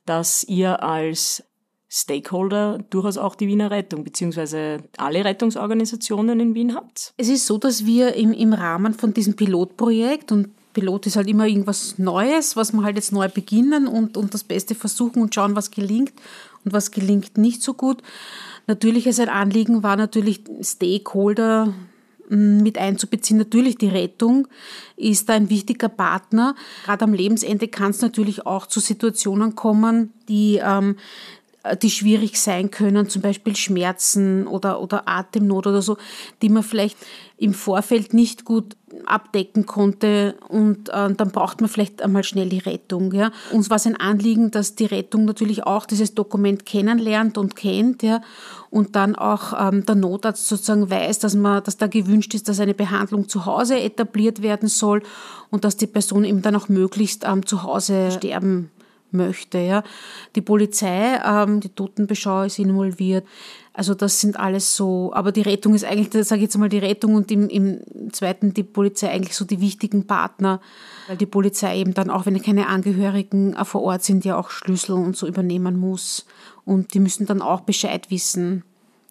dass 0.07 0.45
ihr 0.45 0.83
als 0.83 1.45
Stakeholder 1.91 2.79
durchaus 2.91 3.17
auch 3.17 3.35
die 3.35 3.49
Wiener 3.49 3.71
Rettung 3.71 4.05
bzw. 4.05 4.79
alle 4.99 5.25
Rettungsorganisationen 5.25 6.39
in 6.39 6.55
Wien 6.55 6.75
habt? 6.75 7.15
Es 7.17 7.29
ist 7.29 7.47
so, 7.47 7.57
dass 7.57 7.87
wir 7.87 8.15
im, 8.15 8.33
im 8.33 8.53
Rahmen 8.53 8.93
von 8.93 9.15
diesem 9.15 9.37
Pilotprojekt 9.37 10.31
und 10.31 10.51
Pilot 10.75 11.07
ist 11.07 11.17
halt 11.17 11.29
immer 11.29 11.47
irgendwas 11.47 11.99
Neues, 11.99 12.55
was 12.55 12.73
wir 12.73 12.83
halt 12.83 12.97
jetzt 12.97 13.13
neu 13.13 13.29
beginnen 13.29 13.89
und, 13.89 14.17
und 14.17 14.35
das 14.35 14.45
Beste 14.45 14.75
versuchen 14.75 15.23
und 15.23 15.35
schauen, 15.35 15.57
was 15.57 15.71
gelingt 15.71 16.13
und 16.65 16.73
was 16.73 16.91
gelingt 16.91 17.39
nicht 17.39 17.63
so 17.63 17.75
gut. 17.75 18.03
Natürlich 18.67 19.07
als 19.07 19.19
ein 19.19 19.31
Anliegen 19.31 19.83
war 19.83 19.97
natürlich 19.97 20.45
Stakeholder 20.61 21.73
hm, 22.29 22.63
mit 22.63 22.79
einzubeziehen. 22.79 23.39
Natürlich 23.39 23.79
die 23.79 23.89
Rettung 23.89 24.47
ist 24.97 25.31
ein 25.31 25.49
wichtiger 25.49 25.89
Partner. 25.89 26.55
Gerade 26.85 27.05
am 27.05 27.15
Lebensende 27.15 27.69
kann 27.69 27.91
es 27.91 28.03
natürlich 28.03 28.47
auch 28.47 28.67
zu 28.67 28.81
Situationen 28.81 29.55
kommen, 29.57 30.13
die 30.29 30.61
ähm, 30.63 30.97
die 31.83 31.91
schwierig 31.91 32.41
sein 32.41 32.71
können, 32.71 33.09
zum 33.09 33.23
Beispiel 33.23 33.57
Schmerzen 33.57 34.47
oder, 34.47 34.81
oder 34.81 35.09
Atemnot 35.09 35.67
oder 35.67 35.83
so, 35.83 35.97
die 36.41 36.49
man 36.49 36.63
vielleicht 36.63 36.97
im 37.37 37.53
Vorfeld 37.53 38.15
nicht 38.15 38.45
gut 38.45 38.77
abdecken 39.07 39.67
konnte 39.67 40.35
und 40.49 40.89
äh, 40.89 41.13
dann 41.13 41.31
braucht 41.31 41.61
man 41.61 41.69
vielleicht 41.69 42.03
einmal 42.03 42.25
schnell 42.25 42.49
die 42.49 42.59
Rettung. 42.59 43.13
Ja. 43.13 43.31
Uns 43.53 43.71
war 43.71 43.77
es 43.77 43.87
ein 43.87 43.97
Anliegen, 43.97 44.51
dass 44.51 44.77
die 44.77 44.87
Rettung 44.87 45.25
natürlich 45.25 45.65
auch 45.65 45.87
dieses 45.87 46.15
Dokument 46.15 46.65
kennenlernt 46.65 47.39
und 47.39 47.55
kennt 47.55 48.03
ja, 48.03 48.23
und 48.71 48.97
dann 48.97 49.15
auch 49.15 49.53
ähm, 49.59 49.85
der 49.85 49.95
Notarzt 49.95 50.49
sozusagen 50.49 50.91
weiß, 50.91 51.19
dass, 51.19 51.35
man, 51.35 51.63
dass 51.63 51.77
da 51.77 51.87
gewünscht 51.87 52.35
ist, 52.35 52.49
dass 52.49 52.61
eine 52.61 52.75
Behandlung 52.75 53.29
zu 53.29 53.47
Hause 53.47 53.79
etabliert 53.79 54.43
werden 54.43 54.69
soll 54.69 55.03
und 55.51 55.65
dass 55.65 55.77
die 55.77 55.87
Person 55.87 56.25
eben 56.25 56.43
dann 56.43 56.57
auch 56.57 56.69
möglichst 56.69 57.25
ähm, 57.25 57.45
zu 57.47 57.63
Hause 57.63 58.11
sterben 58.11 58.71
möchte. 59.13 59.59
Ja. 59.59 59.83
Die 60.35 60.41
Polizei, 60.41 61.21
ähm, 61.25 61.61
die 61.61 61.71
Totenbeschau 61.71 62.43
ist 62.43 62.59
involviert. 62.59 63.27
Also 63.73 63.95
das 63.95 64.21
sind 64.21 64.39
alles 64.39 64.75
so, 64.75 65.13
aber 65.15 65.31
die 65.31 65.43
Rettung 65.43 65.75
ist 65.75 65.85
eigentlich, 65.85 66.27
sage 66.27 66.41
ich 66.41 66.47
jetzt 66.47 66.59
mal 66.59 66.69
die 66.69 66.79
Rettung 66.79 67.15
und 67.15 67.31
im, 67.31 67.49
im 67.49 67.81
zweiten 68.13 68.53
die 68.53 68.65
Polizei 68.65 69.09
eigentlich 69.09 69.37
so 69.37 69.45
die 69.45 69.61
wichtigen 69.61 70.05
Partner, 70.05 70.61
weil 71.07 71.17
die 71.17 71.27
Polizei 71.27 71.79
eben 71.79 71.95
dann 71.95 72.11
auch, 72.11 72.27
wenn 72.27 72.43
keine 72.43 72.67
Angehörigen 72.67 73.55
vor 73.65 73.83
Ort 73.83 74.03
sind, 74.03 74.25
ja 74.25 74.37
auch 74.37 74.51
Schlüssel 74.51 74.95
und 74.95 75.17
so 75.17 75.29
übernehmen 75.29 75.79
muss. 75.79 76.27
Und 76.65 76.93
die 76.93 76.99
müssen 76.99 77.27
dann 77.27 77.41
auch 77.41 77.61
Bescheid 77.61 78.11
wissen, 78.11 78.65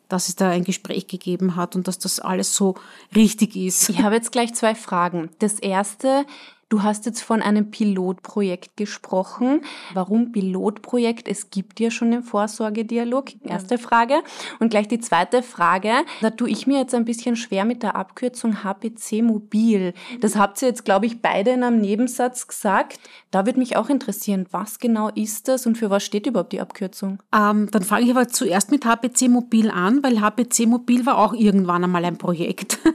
dass 0.10 0.28
es 0.30 0.36
da 0.36 0.50
ein 0.50 0.64
Gespräch 0.64 1.08
gegeben 1.08 1.56
hat 1.56 1.76
und 1.76 1.88
dass 1.88 2.00
das 2.00 2.20
alles 2.20 2.54
so 2.56 2.76
richtig 3.16 3.56
ist. 3.56 3.90
Ich 3.90 4.02
habe 4.02 4.16
jetzt 4.16 4.32
gleich 4.32 4.54
zwei 4.54 4.76
Fragen. 4.76 5.30
Das 5.40 5.60
erste, 5.60 6.26
Du 6.70 6.84
hast 6.84 7.06
jetzt 7.06 7.22
von 7.22 7.42
einem 7.42 7.72
Pilotprojekt 7.72 8.76
gesprochen. 8.76 9.62
Warum 9.94 10.34
Pilotprojekt? 10.34 11.30
Es 11.30 11.50
gibt 11.50 11.80
ja 11.80 11.90
schon 11.90 12.12
den 12.12 12.24
Vorsorgedialog. 12.24 13.28
Erste 13.46 13.78
Frage. 13.78 14.16
Und 14.60 14.70
gleich 14.70 14.90
die 14.90 15.00
zweite 15.00 15.44
Frage. 15.44 15.92
Da 16.20 16.30
tue 16.30 16.50
ich 16.50 16.68
mir 16.68 16.80
jetzt 16.80 16.94
ein 16.94 17.06
bisschen 17.06 17.38
schwer 17.38 17.64
mit 17.64 17.84
der 17.84 17.96
Abkürzung 17.96 18.66
HPC 18.66 19.22
Mobil. 19.22 19.94
Das 20.20 20.36
habt 20.36 20.62
ihr 20.62 20.68
jetzt, 20.68 20.84
glaube 20.84 21.06
ich, 21.06 21.22
beide 21.22 21.52
in 21.52 21.64
einem 21.64 21.80
Nebensatz 21.80 22.48
gesagt. 22.48 23.00
Da 23.32 23.46
würde 23.46 23.60
mich 23.60 23.78
auch 23.78 23.88
interessieren, 23.88 24.46
was 24.52 24.80
genau 24.80 25.08
ist 25.08 25.48
das 25.48 25.66
und 25.68 25.78
für 25.78 25.90
was 25.90 26.04
steht 26.04 26.28
überhaupt 26.28 26.52
die 26.52 26.60
Abkürzung? 26.60 27.24
Ähm, 27.34 27.72
dann 27.72 27.84
fange 27.84 28.04
ich 28.04 28.12
aber 28.12 28.28
zuerst 28.28 28.72
mit 28.72 28.84
HPC 28.84 29.30
Mobil 29.30 29.72
an, 29.72 30.04
weil 30.04 30.20
HPC 30.20 30.66
Mobil 30.68 31.06
war 31.06 31.18
auch 31.18 31.34
irgendwann 31.34 31.86
einmal 31.86 32.04
ein 32.04 32.18
Projekt. 32.18 32.80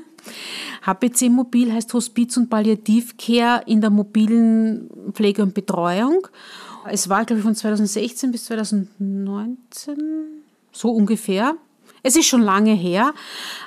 HPC 0.85 1.31
Mobil 1.31 1.73
heißt 1.73 1.95
Hospiz- 1.95 2.37
und 2.37 2.51
Palliativcare 2.51 3.63
in 3.67 3.81
der 3.81 3.91
mobilen 3.91 4.91
Pflege 5.13 5.43
und 5.43 5.55
Betreuung. 5.55 6.27
Es 6.91 7.09
war, 7.09 7.25
glaube 7.25 7.39
ich, 7.39 7.45
von 7.45 7.55
2016 7.55 8.33
bis 8.33 8.47
2019, 8.47 9.97
so 10.73 10.91
ungefähr. 10.91 11.55
Es 12.03 12.17
ist 12.17 12.27
schon 12.27 12.43
lange 12.43 12.73
her, 12.73 13.15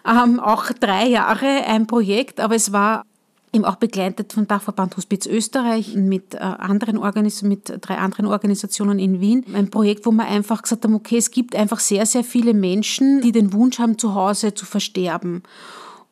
ähm, 0.05 0.41
auch 0.41 0.65
drei 0.71 1.07
Jahre 1.07 1.45
ein 1.45 1.87
Projekt, 1.87 2.41
aber 2.41 2.55
es 2.55 2.73
war 2.73 3.05
eben 3.53 3.63
auch 3.63 3.77
begleitet 3.77 4.33
vom 4.33 4.47
Dachverband 4.47 4.97
Hospiz 4.97 5.25
Österreich 5.25 5.95
mit, 5.95 6.35
äh, 6.35 6.39
anderen 6.39 6.97
Organis 6.97 7.41
mit 7.41 7.73
drei 7.79 7.97
anderen 7.97 8.25
Organisationen 8.25 8.99
in 8.99 9.21
Wien. 9.21 9.45
Ein 9.53 9.69
Projekt, 9.69 10.05
wo 10.05 10.11
wir 10.11 10.25
einfach 10.25 10.61
gesagt 10.61 10.83
haben, 10.83 10.93
okay, 10.93 11.17
es 11.17 11.31
gibt 11.31 11.55
einfach 11.55 11.79
sehr, 11.79 12.05
sehr 12.05 12.25
viele 12.25 12.53
Menschen, 12.53 13.21
die 13.21 13.31
den 13.31 13.53
Wunsch 13.53 13.79
haben, 13.79 13.97
zu 13.97 14.13
Hause 14.13 14.53
zu 14.53 14.65
versterben. 14.65 15.43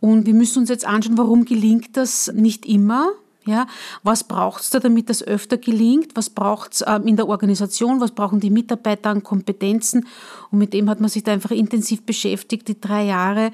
Und 0.03 0.25
wir 0.25 0.33
müssen 0.33 0.59
uns 0.59 0.69
jetzt 0.69 0.85
anschauen, 0.85 1.17
warum 1.17 1.45
gelingt 1.45 1.95
das 1.95 2.29
nicht 2.35 2.65
immer? 2.65 3.13
Ja, 3.45 3.67
was 4.03 4.25
braucht 4.25 4.61
es 4.61 4.69
da, 4.69 4.81
damit 4.81 5.09
das 5.09 5.23
öfter 5.23 5.55
gelingt? 5.55 6.11
Was 6.15 6.29
braucht 6.29 6.73
es 6.73 6.83
ähm, 6.85 7.07
in 7.07 7.15
der 7.15 7.29
Organisation? 7.29 8.01
Was 8.01 8.11
brauchen 8.11 8.41
die 8.41 8.49
Mitarbeiter 8.49 9.11
an 9.11 9.23
Kompetenzen? 9.23 10.05
Und 10.51 10.59
mit 10.59 10.73
dem 10.73 10.89
hat 10.89 10.99
man 10.99 11.09
sich 11.09 11.23
da 11.23 11.31
einfach 11.31 11.51
intensiv 11.51 12.05
beschäftigt, 12.05 12.67
die 12.67 12.81
drei 12.81 13.05
Jahre. 13.05 13.51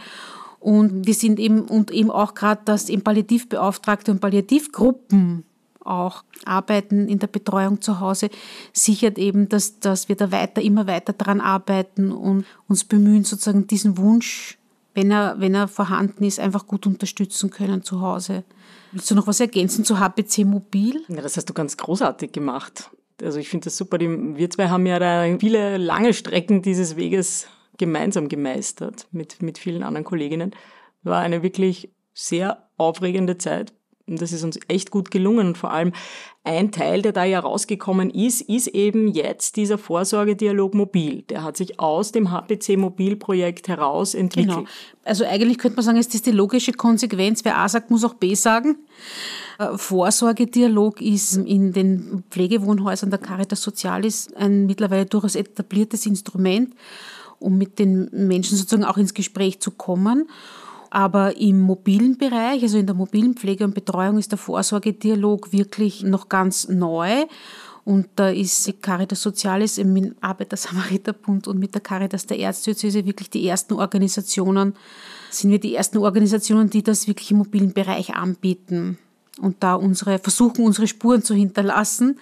Und 0.60 1.06
wir 1.06 1.14
sind 1.14 1.38
eben, 1.38 1.62
und 1.62 1.92
eben 1.92 2.10
auch 2.10 2.34
gerade, 2.34 2.62
dass 2.66 2.90
eben 2.90 3.04
Palliativbeauftragte 3.04 4.10
und 4.10 4.20
Palliativgruppen 4.20 5.44
auch 5.86 6.24
arbeiten 6.46 7.08
in 7.08 7.20
der 7.20 7.28
Betreuung 7.28 7.80
zu 7.80 8.00
Hause, 8.00 8.32
sichert 8.74 9.20
eben, 9.20 9.50
dass, 9.50 9.80
dass 9.80 10.10
wir 10.10 10.16
da 10.16 10.32
weiter, 10.32 10.64
immer 10.64 10.88
weiter 10.88 11.14
daran 11.14 11.42
arbeiten 11.42 12.12
und 12.12 12.44
uns 12.68 12.86
bemühen, 12.86 13.24
sozusagen 13.24 13.68
diesen 13.68 14.00
Wunsch 14.00 14.59
wenn 15.00 15.12
er, 15.12 15.36
wenn 15.40 15.56
er 15.56 15.70
vorhanden 15.70 16.26
ist, 16.26 16.42
einfach 16.42 16.68
gut 16.68 16.86
unterstützen 16.86 17.50
können 17.50 17.84
zu 17.84 18.02
Hause. 18.02 18.44
Willst 18.92 19.10
du 19.10 19.16
noch 19.16 19.28
was 19.28 19.40
ergänzen 19.40 19.86
zu 19.86 20.00
HPC 20.00 20.40
Mobil? 20.40 21.02
Ja, 21.08 21.22
das 21.22 21.38
hast 21.38 21.50
du 21.50 21.54
ganz 21.54 21.78
großartig 21.78 22.34
gemacht. 22.34 22.90
Also 23.22 23.40
ich 23.40 23.48
finde 23.48 23.66
das 23.66 23.78
super. 23.78 23.98
Wir 24.00 24.50
zwei 24.50 24.68
haben 24.68 24.86
ja 24.86 25.00
da 25.00 25.24
viele 25.40 25.78
lange 25.78 26.14
Strecken 26.14 26.62
dieses 26.62 26.98
Weges 26.98 27.48
gemeinsam 27.78 28.28
gemeistert 28.28 29.08
mit, 29.12 29.42
mit 29.42 29.58
vielen 29.58 29.84
anderen 29.84 30.04
Kolleginnen. 30.04 30.52
War 31.04 31.20
eine 31.20 31.44
wirklich 31.44 31.94
sehr 32.14 32.70
aufregende 32.76 33.38
Zeit. 33.38 33.74
Das 34.18 34.32
ist 34.32 34.44
uns 34.44 34.60
echt 34.68 34.92
gut 34.92 35.12
gelungen. 35.12 35.48
Und 35.48 35.58
vor 35.58 35.72
allem 35.72 35.92
ein 36.44 36.72
Teil, 36.72 37.02
der 37.02 37.12
da 37.12 37.24
ja 37.26 37.40
rausgekommen 37.40 38.10
ist, 38.10 38.42
ist 38.42 38.68
eben 38.68 39.10
jetzt 39.10 39.58
dieser 39.58 39.78
Vorsorgedialog 39.78 40.74
mobil. 40.74 41.24
Der 41.24 41.44
hat 41.44 41.58
sich 41.58 41.80
aus 41.80 42.12
dem 42.12 42.32
HPC 42.32 42.78
Mobil-Projekt 42.78 43.68
heraus 43.68 44.14
entwickelt. 44.14 44.56
Genau. 44.58 44.70
Also 45.04 45.26
eigentlich 45.26 45.58
könnte 45.58 45.76
man 45.76 45.86
sagen, 45.86 45.98
ist 45.98 46.14
das 46.14 46.22
die 46.22 46.32
logische 46.32 46.72
Konsequenz. 46.72 47.44
Wer 47.44 47.58
A 47.58 47.68
sagt, 47.68 47.92
muss 47.92 48.04
auch 48.04 48.14
B 48.14 48.36
sagen. 48.36 48.78
Äh, 49.60 49.78
Vorsorgedialog 49.78 51.02
ist 51.02 51.36
in 51.36 51.74
den 51.74 52.24
Pflegewohnhäusern 52.30 53.10
der 53.10 53.20
Caritas 53.20 53.62
Sozialis 53.62 54.34
ein 54.34 54.66
mittlerweile 54.66 55.06
durchaus 55.06 55.36
etabliertes 55.36 56.06
Instrument, 56.06 56.74
um 57.40 57.58
mit 57.58 57.80
den 57.80 58.10
Menschen 58.12 58.58
sozusagen 58.58 58.86
auch 58.86 58.98
ins 58.98 59.14
Gespräch 59.14 59.60
zu 59.60 59.72
kommen. 59.72 60.30
Aber 60.90 61.38
im 61.38 61.60
mobilen 61.60 62.18
Bereich, 62.18 62.64
also 62.64 62.78
in 62.78 62.86
der 62.86 62.96
mobilen 62.96 63.36
Pflege 63.36 63.64
und 63.64 63.76
Betreuung, 63.76 64.18
ist 64.18 64.32
der 64.32 64.40
Vorsorgedialog 64.40 65.52
wirklich 65.52 66.04
noch 66.04 66.30
ganz 66.30 66.68
neu. 66.68 67.26
Und 67.86 68.08
da 68.16 68.30
ist 68.30 68.68
die 68.68 68.74
Caritas 68.74 69.22
Sozialis 69.22 69.78
im 69.78 69.94
mit 69.94 70.16
Arbeiter-Samariter-Bund 70.22 71.48
und 71.48 71.60
mit 71.60 71.74
der 71.74 71.82
Caritas 71.82 72.26
der 72.26 72.40
Erzdiözese 72.40 73.06
wirklich 73.06 73.30
die 73.30 73.48
ersten 73.48 73.74
Organisationen, 73.74 74.76
sind 75.32 75.52
wir 75.52 75.60
die 75.60 75.76
ersten 75.76 75.98
Organisationen, 75.98 76.70
die 76.70 76.84
das 76.84 77.08
wirklich 77.08 77.32
im 77.32 77.38
mobilen 77.38 77.74
Bereich 77.74 78.16
anbieten 78.16 78.98
und 79.40 79.58
da 79.64 79.76
unsere, 79.76 80.20
versuchen, 80.20 80.66
unsere 80.66 80.88
Spuren 80.88 81.24
zu 81.24 81.34
hinterlassen 81.34 82.20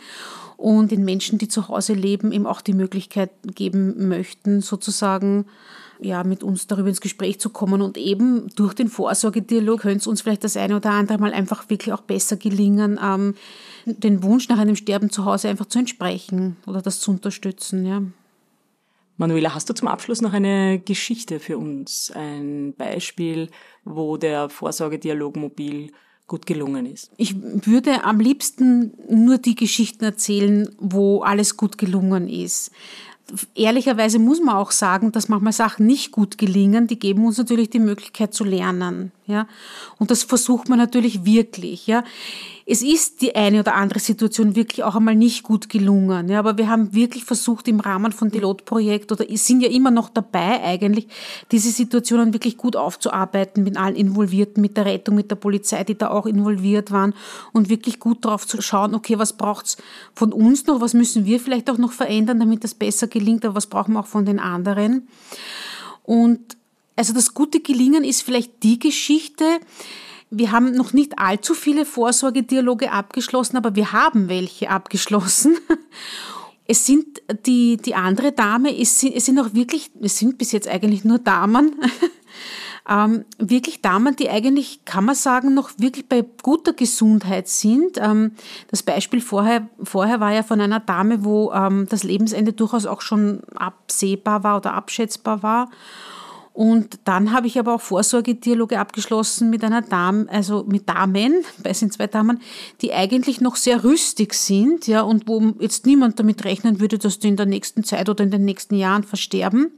und 0.58 0.92
den 0.92 1.04
Menschen, 1.04 1.38
die 1.38 1.48
zu 1.48 1.68
Hause 1.68 1.94
leben, 1.94 2.32
eben 2.32 2.48
auch 2.48 2.62
die 2.62 2.74
Möglichkeit 2.74 3.32
geben 3.44 4.08
möchten, 4.08 4.62
sozusagen 4.62 5.46
ja, 6.00 6.24
mit 6.24 6.44
uns 6.44 6.68
darüber 6.68 6.90
ins 6.90 7.02
Gespräch 7.02 7.40
zu 7.40 7.50
kommen. 7.50 7.82
Und 7.82 7.98
eben 7.98 8.50
durch 8.56 8.74
den 8.74 8.88
Vorsorgedialog 8.88 9.82
könnte 9.82 10.00
es 10.00 10.08
uns 10.08 10.22
vielleicht 10.22 10.44
das 10.44 10.58
eine 10.58 10.76
oder 10.76 10.92
andere 10.92 11.18
Mal 11.18 11.34
einfach 11.34 11.70
wirklich 11.70 11.94
auch 11.94 12.02
besser 12.02 12.38
gelingen, 12.38 13.00
ähm, 13.04 13.36
den 13.86 14.24
Wunsch 14.24 14.50
nach 14.50 14.60
einem 14.60 14.76
Sterben 14.76 15.10
zu 15.10 15.26
Hause 15.26 15.50
einfach 15.50 15.66
zu 15.66 15.80
entsprechen 15.80 16.58
oder 16.66 16.82
das 16.82 17.00
zu 17.00 17.12
unterstützen. 17.12 17.86
Ja. 17.86 18.02
Manuela, 19.18 19.56
hast 19.56 19.70
du 19.70 19.74
zum 19.74 19.88
Abschluss 19.88 20.22
noch 20.22 20.34
eine 20.34 20.80
Geschichte 20.80 21.40
für 21.40 21.58
uns? 21.58 22.12
Ein 22.14 22.74
Beispiel, 22.78 23.50
wo 23.84 24.18
der 24.18 24.50
Vorsorgedialog 24.50 25.36
mobil 25.38 25.92
gut 26.28 26.46
gelungen 26.46 26.86
ist? 26.86 27.12
Ich 27.18 27.36
würde 27.42 28.04
am 28.04 28.20
liebsten 28.20 28.94
nur 29.10 29.40
die 29.40 29.56
Geschichten 29.56 30.04
erzählen, 30.04 30.70
wo 30.78 31.22
alles 31.22 31.58
gut 31.58 31.78
gelungen 31.78 32.28
ist 32.28 32.72
ehrlicherweise 33.56 34.20
muss 34.20 34.42
man 34.42 34.56
auch 34.56 34.72
sagen, 34.72 35.12
dass 35.12 35.30
manchmal 35.30 35.54
Sachen 35.54 35.86
nicht 35.86 36.12
gut 36.12 36.38
gelingen, 36.38 36.88
die 36.88 37.00
geben 37.00 37.26
uns 37.26 37.38
natürlich 37.38 37.70
die 37.70 37.80
Möglichkeit 37.80 38.34
zu 38.34 38.44
lernen, 38.44 39.12
ja. 39.26 39.48
Und 39.98 40.12
das 40.12 40.24
versucht 40.24 40.70
man 40.70 40.80
natürlich 40.80 41.26
wirklich, 41.26 41.88
ja 41.88 42.04
es 42.70 42.82
ist 42.82 43.22
die 43.22 43.34
eine 43.34 43.62
oder 43.62 43.76
andere 43.76 44.00
Situation 44.00 44.58
wirklich 44.58 44.84
auch 44.84 44.96
einmal 44.96 45.16
nicht 45.16 45.44
gut 45.44 45.70
gelungen. 45.70 46.28
Ja, 46.28 46.40
aber 46.40 46.58
wir 46.58 46.68
haben 46.68 46.94
wirklich 46.94 47.24
versucht 47.24 47.66
im 47.70 47.80
Rahmen 47.80 48.12
von 48.12 48.30
Pilotprojekt 48.30 49.10
oder 49.10 49.26
sind 49.38 49.62
ja 49.62 49.70
immer 49.70 49.90
noch 49.90 50.10
dabei 50.10 50.62
eigentlich, 50.62 51.08
diese 51.54 51.72
Situationen 51.72 52.34
wirklich 52.34 52.58
gut 52.58 52.76
aufzuarbeiten 52.76 53.64
mit 53.64 53.78
allen 53.78 53.96
Involvierten, 53.96 54.60
mit 54.60 54.76
der 54.76 54.84
Rettung, 54.84 55.16
mit 55.16 55.32
der 55.32 55.38
Polizei, 55.38 55.86
die 55.86 55.98
da 55.98 56.10
auch 56.10 56.26
involviert 56.26 56.92
waren 56.92 57.14
und 57.54 57.70
wirklich 57.70 58.02
gut 58.02 58.26
drauf 58.26 58.46
zu 58.46 58.62
schauen, 58.62 58.94
okay, 58.96 59.18
was 59.18 59.32
braucht's 59.32 59.78
von 60.14 60.34
uns 60.34 60.66
noch, 60.66 60.82
was 60.82 60.94
müssen 60.94 61.26
wir 61.26 61.40
vielleicht 61.40 61.70
auch 61.70 61.78
noch 61.78 61.94
verändern, 61.94 62.42
damit 62.42 62.66
das 62.66 62.74
besser 62.74 63.08
gelingt, 63.08 63.46
aber 63.46 63.56
was 63.56 63.68
brauchen 63.68 63.94
wir 63.94 64.02
auch 64.02 64.08
von 64.08 64.26
den 64.26 64.40
anderen. 64.40 65.08
Und 66.04 66.58
also 66.98 67.14
das 67.14 67.34
gute 67.34 67.62
Gelingen 67.62 68.04
ist 68.04 68.24
vielleicht 68.24 68.62
die 68.64 68.78
Geschichte, 68.78 69.46
wir 70.30 70.52
haben 70.52 70.74
noch 70.74 70.94
nicht 70.94 71.20
allzu 71.20 71.54
viele 71.54 71.86
Vorsorgedialoge 71.86 72.92
abgeschlossen, 72.92 73.58
aber 73.58 73.76
wir 73.76 73.94
haben 73.94 74.30
welche 74.30 74.70
abgeschlossen. 74.70 75.58
Es 76.70 76.86
sind 76.86 77.22
die, 77.46 77.78
die 77.78 77.96
andere 77.96 78.34
Dame, 78.34 78.78
es 78.78 79.00
sind, 79.00 79.16
es 79.16 79.26
sind 79.26 79.40
auch 79.40 79.54
wirklich, 79.54 79.90
es 80.02 80.18
sind 80.18 80.38
bis 80.38 80.52
jetzt 80.52 80.68
eigentlich 80.68 81.06
nur 81.06 81.18
Damen, 81.18 81.80
ähm, 82.90 83.24
wirklich 83.38 83.82
Damen, 83.82 84.18
die 84.18 84.30
eigentlich, 84.30 84.84
kann 84.84 85.06
man 85.06 85.16
sagen, 85.16 85.54
noch 85.54 85.70
wirklich 85.78 86.10
bei 86.10 86.26
guter 86.44 86.74
Gesundheit 86.74 87.48
sind. 87.48 87.98
Ähm, 87.98 88.32
das 88.70 88.84
Beispiel 88.84 89.22
vorher, 89.22 89.70
vorher 89.82 90.20
war 90.20 90.34
ja 90.34 90.44
von 90.44 90.60
einer 90.60 90.82
Dame, 90.82 91.24
wo 91.24 91.54
ähm, 91.54 91.88
das 91.90 92.04
Lebensende 92.04 92.52
durchaus 92.52 92.86
auch 92.86 93.00
schon 93.00 93.44
absehbar 93.56 94.44
war 94.44 94.58
oder 94.58 94.74
abschätzbar 94.74 95.44
war. 95.44 95.70
Und 96.58 97.02
dann 97.04 97.34
habe 97.34 97.46
ich 97.46 97.60
aber 97.60 97.76
auch 97.76 97.82
Vorsorgedialoge 97.82 98.80
abgeschlossen 98.80 99.52
mit 99.52 99.64
einer 99.64 99.84
Dame, 99.84 100.26
also 100.28 100.64
mit 100.68 100.90
Damen, 100.90 101.46
bei 101.64 101.72
sind 101.72 101.94
zwei 101.94 102.08
Damen, 102.08 102.42
die 102.82 102.94
eigentlich 102.94 103.42
noch 103.42 103.56
sehr 103.58 103.84
rüstig 103.84 104.34
sind, 104.34 104.88
ja, 104.88 105.02
und 105.02 105.28
wo 105.28 105.54
jetzt 105.60 105.86
niemand 105.86 106.18
damit 106.18 106.44
rechnen 106.46 106.80
würde, 106.80 106.98
dass 106.98 107.20
die 107.20 107.28
in 107.28 107.38
der 107.38 107.46
nächsten 107.46 107.84
Zeit 107.84 108.10
oder 108.10 108.24
in 108.24 108.32
den 108.32 108.44
nächsten 108.44 108.74
Jahren 108.74 109.04
versterben. 109.04 109.70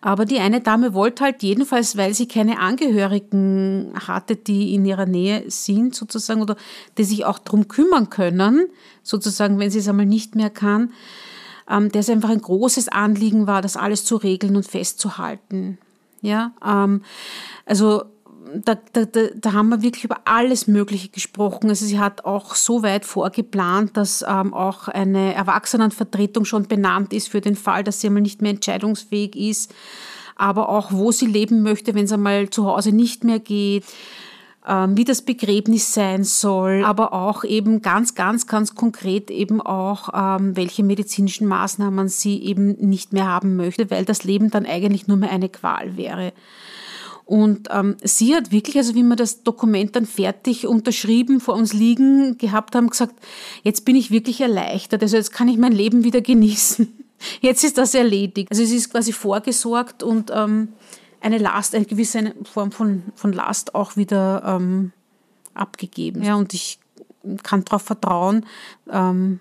Aber 0.00 0.24
die 0.24 0.38
eine 0.38 0.60
Dame 0.60 0.94
wollte 0.94 1.24
halt 1.24 1.42
jedenfalls, 1.42 1.96
weil 1.96 2.14
sie 2.14 2.28
keine 2.28 2.60
Angehörigen 2.60 3.92
hatte, 4.06 4.36
die 4.36 4.72
in 4.72 4.84
ihrer 4.84 5.06
Nähe 5.06 5.42
sind, 5.48 5.96
sozusagen, 5.96 6.42
oder 6.42 6.54
die 6.96 7.02
sich 7.02 7.24
auch 7.24 7.40
drum 7.40 7.66
kümmern 7.66 8.08
können, 8.08 8.66
sozusagen, 9.02 9.58
wenn 9.58 9.72
sie 9.72 9.80
es 9.80 9.88
einmal 9.88 10.06
nicht 10.06 10.36
mehr 10.36 10.50
kann, 10.50 10.92
ähm, 11.70 11.90
der 11.92 12.00
es 12.00 12.10
einfach 12.10 12.30
ein 12.30 12.40
großes 12.40 12.88
Anliegen 12.88 13.46
war, 13.46 13.62
das 13.62 13.76
alles 13.76 14.04
zu 14.04 14.16
regeln 14.16 14.56
und 14.56 14.66
festzuhalten. 14.66 15.78
Ja, 16.20 16.52
ähm, 16.64 17.02
also 17.64 18.02
da, 18.54 18.76
da, 18.92 19.04
da, 19.04 19.52
haben 19.52 19.68
wir 19.68 19.82
wirklich 19.82 20.04
über 20.04 20.22
alles 20.24 20.66
Mögliche 20.66 21.08
gesprochen. 21.08 21.68
Also 21.68 21.86
sie 21.86 22.00
hat 22.00 22.24
auch 22.24 22.54
so 22.54 22.82
weit 22.82 23.04
vorgeplant, 23.04 23.96
dass 23.96 24.24
ähm, 24.26 24.52
auch 24.52 24.88
eine 24.88 25.34
Erwachsenenvertretung 25.34 26.44
schon 26.44 26.66
benannt 26.66 27.12
ist 27.12 27.28
für 27.28 27.40
den 27.40 27.54
Fall, 27.56 27.84
dass 27.84 28.00
sie 28.00 28.08
einmal 28.08 28.22
nicht 28.22 28.42
mehr 28.42 28.50
entscheidungsfähig 28.50 29.36
ist, 29.36 29.72
aber 30.36 30.68
auch 30.68 30.90
wo 30.92 31.12
sie 31.12 31.26
leben 31.26 31.62
möchte, 31.62 31.94
wenn 31.94 32.06
es 32.06 32.12
einmal 32.12 32.50
zu 32.50 32.66
Hause 32.66 32.92
nicht 32.92 33.24
mehr 33.24 33.38
geht 33.38 33.84
ähm, 34.70 34.96
wie 34.96 35.04
das 35.04 35.22
Begräbnis 35.22 35.92
sein 35.92 36.22
soll, 36.22 36.84
aber 36.84 37.12
auch 37.12 37.42
eben 37.42 37.82
ganz, 37.82 38.14
ganz, 38.14 38.46
ganz 38.46 38.76
konkret 38.76 39.28
eben 39.28 39.60
auch, 39.60 40.10
ähm, 40.14 40.56
welche 40.56 40.84
medizinischen 40.84 41.48
Maßnahmen 41.48 42.08
sie 42.08 42.40
eben 42.40 42.76
nicht 42.78 43.12
mehr 43.12 43.26
haben 43.26 43.56
möchte, 43.56 43.90
weil 43.90 44.04
das 44.04 44.22
Leben 44.22 44.50
dann 44.50 44.66
eigentlich 44.66 45.08
nur 45.08 45.16
mehr 45.16 45.30
eine 45.30 45.48
Qual 45.48 45.96
wäre. 45.96 46.32
Und 47.24 47.68
ähm, 47.72 47.96
sie 48.02 48.34
hat 48.34 48.52
wirklich, 48.52 48.76
also 48.76 48.94
wie 48.94 49.02
wir 49.02 49.16
das 49.16 49.42
Dokument 49.42 49.96
dann 49.96 50.06
fertig 50.06 50.68
unterschrieben 50.68 51.40
vor 51.40 51.54
uns 51.54 51.72
liegen 51.72 52.38
gehabt 52.38 52.76
haben, 52.76 52.90
gesagt, 52.90 53.14
jetzt 53.64 53.84
bin 53.84 53.96
ich 53.96 54.12
wirklich 54.12 54.40
erleichtert. 54.40 55.02
Also 55.02 55.16
jetzt 55.16 55.32
kann 55.32 55.48
ich 55.48 55.58
mein 55.58 55.72
Leben 55.72 56.04
wieder 56.04 56.20
genießen. 56.20 56.88
Jetzt 57.42 57.64
ist 57.64 57.76
das 57.76 57.94
erledigt. 57.94 58.50
Also 58.50 58.62
es 58.62 58.72
ist 58.72 58.90
quasi 58.90 59.12
vorgesorgt 59.12 60.02
und 60.02 60.32
ähm, 60.34 60.68
eine 61.20 61.38
Last, 61.38 61.74
eine 61.74 61.84
gewisse 61.84 62.34
Form 62.44 62.72
von, 62.72 63.02
von 63.14 63.32
Last 63.32 63.74
auch 63.74 63.96
wieder 63.96 64.42
ähm, 64.44 64.92
abgegeben. 65.54 66.22
Ja, 66.22 66.36
und 66.36 66.54
ich 66.54 66.78
kann 67.42 67.64
darauf 67.64 67.82
vertrauen, 67.82 68.46
ähm, 68.90 69.40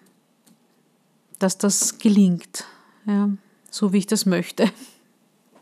dass 1.40 1.58
das 1.58 1.98
gelingt, 1.98 2.66
ja, 3.06 3.30
so 3.70 3.94
wie 3.94 4.00
ich 4.00 4.08
das 4.08 4.26
möchte. 4.26 4.70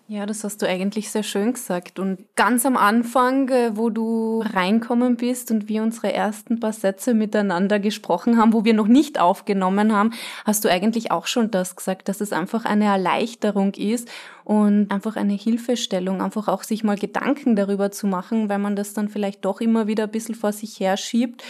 Ja, 0.09 0.25
das 0.25 0.45
hast 0.45 0.61
du 0.61 0.67
eigentlich 0.69 1.11
sehr 1.11 1.23
schön 1.23 1.51
gesagt. 1.51 1.99
Und 1.99 2.33
ganz 2.37 2.65
am 2.65 2.77
Anfang, 2.77 3.49
äh, 3.49 3.75
wo 3.75 3.89
du 3.89 4.41
reinkommen 4.41 5.17
bist 5.17 5.51
und 5.51 5.67
wir 5.67 5.83
unsere 5.83 6.13
ersten 6.13 6.61
paar 6.61 6.71
Sätze 6.71 7.13
miteinander 7.13 7.77
gesprochen 7.77 8.37
haben, 8.37 8.53
wo 8.53 8.63
wir 8.63 8.73
noch 8.73 8.87
nicht 8.87 9.19
aufgenommen 9.19 9.91
haben, 9.91 10.13
hast 10.45 10.63
du 10.63 10.69
eigentlich 10.69 11.11
auch 11.11 11.27
schon 11.27 11.51
das 11.51 11.75
gesagt, 11.75 12.07
dass 12.07 12.21
es 12.21 12.31
einfach 12.31 12.63
eine 12.63 12.85
Erleichterung 12.85 13.73
ist 13.73 14.07
und 14.45 14.91
einfach 14.91 15.17
eine 15.17 15.33
Hilfestellung, 15.33 16.21
einfach 16.21 16.47
auch 16.47 16.63
sich 16.63 16.85
mal 16.85 16.97
Gedanken 16.97 17.57
darüber 17.57 17.91
zu 17.91 18.07
machen, 18.07 18.47
weil 18.47 18.59
man 18.59 18.77
das 18.77 18.93
dann 18.93 19.09
vielleicht 19.09 19.43
doch 19.43 19.59
immer 19.59 19.87
wieder 19.87 20.05
ein 20.05 20.11
bisschen 20.11 20.35
vor 20.35 20.53
sich 20.53 20.79
her 20.79 20.95
schiebt 20.95 21.43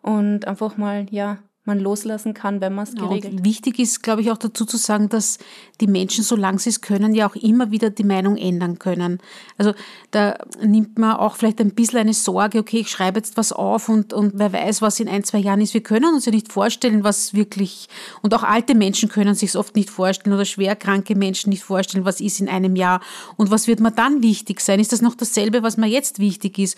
und 0.00 0.46
einfach 0.48 0.78
mal, 0.78 1.04
ja, 1.10 1.36
man 1.68 1.78
loslassen 1.78 2.34
kann, 2.34 2.60
wenn 2.60 2.74
man 2.74 2.84
es 2.84 2.94
geregelt 2.94 3.34
hat. 3.38 3.44
Wichtig 3.44 3.78
ist, 3.78 4.02
glaube 4.02 4.22
ich, 4.22 4.32
auch 4.32 4.38
dazu 4.38 4.64
zu 4.64 4.76
sagen, 4.76 5.08
dass 5.08 5.38
die 5.80 5.86
Menschen, 5.86 6.24
solange 6.24 6.58
sie 6.58 6.70
es 6.70 6.80
können, 6.80 7.14
ja 7.14 7.28
auch 7.28 7.36
immer 7.36 7.70
wieder 7.70 7.90
die 7.90 8.02
Meinung 8.02 8.36
ändern 8.36 8.80
können. 8.80 9.20
Also 9.56 9.74
da 10.10 10.38
nimmt 10.60 10.98
man 10.98 11.16
auch 11.16 11.36
vielleicht 11.36 11.60
ein 11.60 11.74
bisschen 11.74 12.00
eine 12.00 12.14
Sorge, 12.14 12.58
okay, 12.58 12.80
ich 12.80 12.90
schreibe 12.90 13.20
jetzt 13.20 13.36
was 13.36 13.52
auf 13.52 13.88
und, 13.88 14.12
und 14.12 14.32
wer 14.34 14.52
weiß, 14.52 14.82
was 14.82 14.98
in 14.98 15.08
ein, 15.08 15.22
zwei 15.22 15.38
Jahren 15.38 15.60
ist. 15.60 15.74
Wir 15.74 15.82
können 15.82 16.14
uns 16.14 16.24
ja 16.24 16.32
nicht 16.32 16.50
vorstellen, 16.50 17.04
was 17.04 17.34
wirklich, 17.34 17.88
und 18.22 18.34
auch 18.34 18.42
alte 18.42 18.74
Menschen 18.74 19.08
können 19.08 19.36
sich 19.36 19.50
es 19.50 19.56
oft 19.56 19.76
nicht 19.76 19.90
vorstellen 19.90 20.34
oder 20.34 20.44
schwerkranke 20.44 21.14
Menschen 21.14 21.50
nicht 21.50 21.62
vorstellen, 21.62 22.04
was 22.04 22.20
ist 22.20 22.40
in 22.40 22.48
einem 22.48 22.74
Jahr 22.74 23.00
und 23.36 23.50
was 23.50 23.68
wird 23.68 23.78
mir 23.78 23.92
dann 23.92 24.22
wichtig 24.22 24.60
sein. 24.60 24.80
Ist 24.80 24.92
das 24.92 25.02
noch 25.02 25.14
dasselbe, 25.14 25.62
was 25.62 25.76
mir 25.76 25.86
jetzt 25.86 26.18
wichtig 26.18 26.58
ist? 26.58 26.76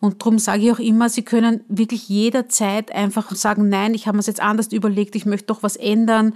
Und 0.00 0.20
darum 0.20 0.38
sage 0.38 0.62
ich 0.62 0.72
auch 0.72 0.78
immer, 0.78 1.08
Sie 1.08 1.22
können 1.22 1.64
wirklich 1.68 2.08
jederzeit 2.08 2.92
einfach 2.92 3.30
sagen, 3.34 3.68
nein, 3.68 3.94
ich 3.94 4.06
habe 4.06 4.16
mir 4.16 4.22
das 4.26 4.36
jetzt 4.36 4.42
anders 4.42 4.72
überlegt, 4.72 5.16
ich 5.16 5.26
möchte 5.26 5.46
doch 5.46 5.62
was 5.62 5.76
ändern 5.76 6.34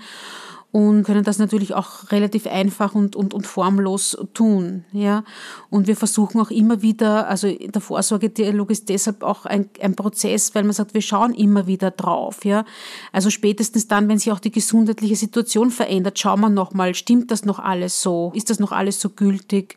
und 0.72 1.02
können 1.02 1.24
das 1.24 1.38
natürlich 1.38 1.74
auch 1.74 2.12
relativ 2.12 2.46
einfach 2.46 2.94
und, 2.94 3.16
und, 3.16 3.34
und 3.34 3.46
formlos 3.46 4.16
tun. 4.34 4.84
Ja? 4.92 5.24
Und 5.68 5.88
wir 5.88 5.96
versuchen 5.96 6.40
auch 6.40 6.50
immer 6.50 6.80
wieder, 6.80 7.28
also 7.28 7.50
der 7.50 7.80
Vorsorgedialog 7.80 8.70
ist 8.70 8.88
deshalb 8.88 9.24
auch 9.24 9.46
ein, 9.46 9.68
ein 9.80 9.96
Prozess, 9.96 10.54
weil 10.54 10.62
man 10.62 10.72
sagt, 10.72 10.94
wir 10.94 11.02
schauen 11.02 11.34
immer 11.34 11.66
wieder 11.66 11.90
drauf. 11.90 12.44
Ja? 12.44 12.64
Also 13.10 13.30
spätestens 13.30 13.88
dann, 13.88 14.08
wenn 14.08 14.18
sich 14.18 14.30
auch 14.30 14.38
die 14.38 14.52
gesundheitliche 14.52 15.16
Situation 15.16 15.72
verändert, 15.72 16.20
schauen 16.20 16.40
wir 16.40 16.50
nochmal, 16.50 16.94
stimmt 16.94 17.32
das 17.32 17.44
noch 17.44 17.58
alles 17.58 18.00
so? 18.00 18.30
Ist 18.36 18.50
das 18.50 18.60
noch 18.60 18.70
alles 18.70 19.00
so 19.00 19.10
gültig? 19.10 19.76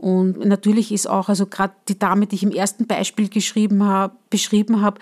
Und 0.00 0.46
natürlich 0.46 0.92
ist 0.92 1.10
auch, 1.10 1.28
also 1.28 1.44
gerade 1.44 1.74
die 1.88 1.98
Dame, 1.98 2.26
die 2.26 2.36
ich 2.36 2.42
im 2.42 2.52
ersten 2.52 2.86
Beispiel 2.86 3.28
geschrieben 3.28 3.84
habe, 3.84 4.14
beschrieben 4.30 4.80
habe, 4.80 4.98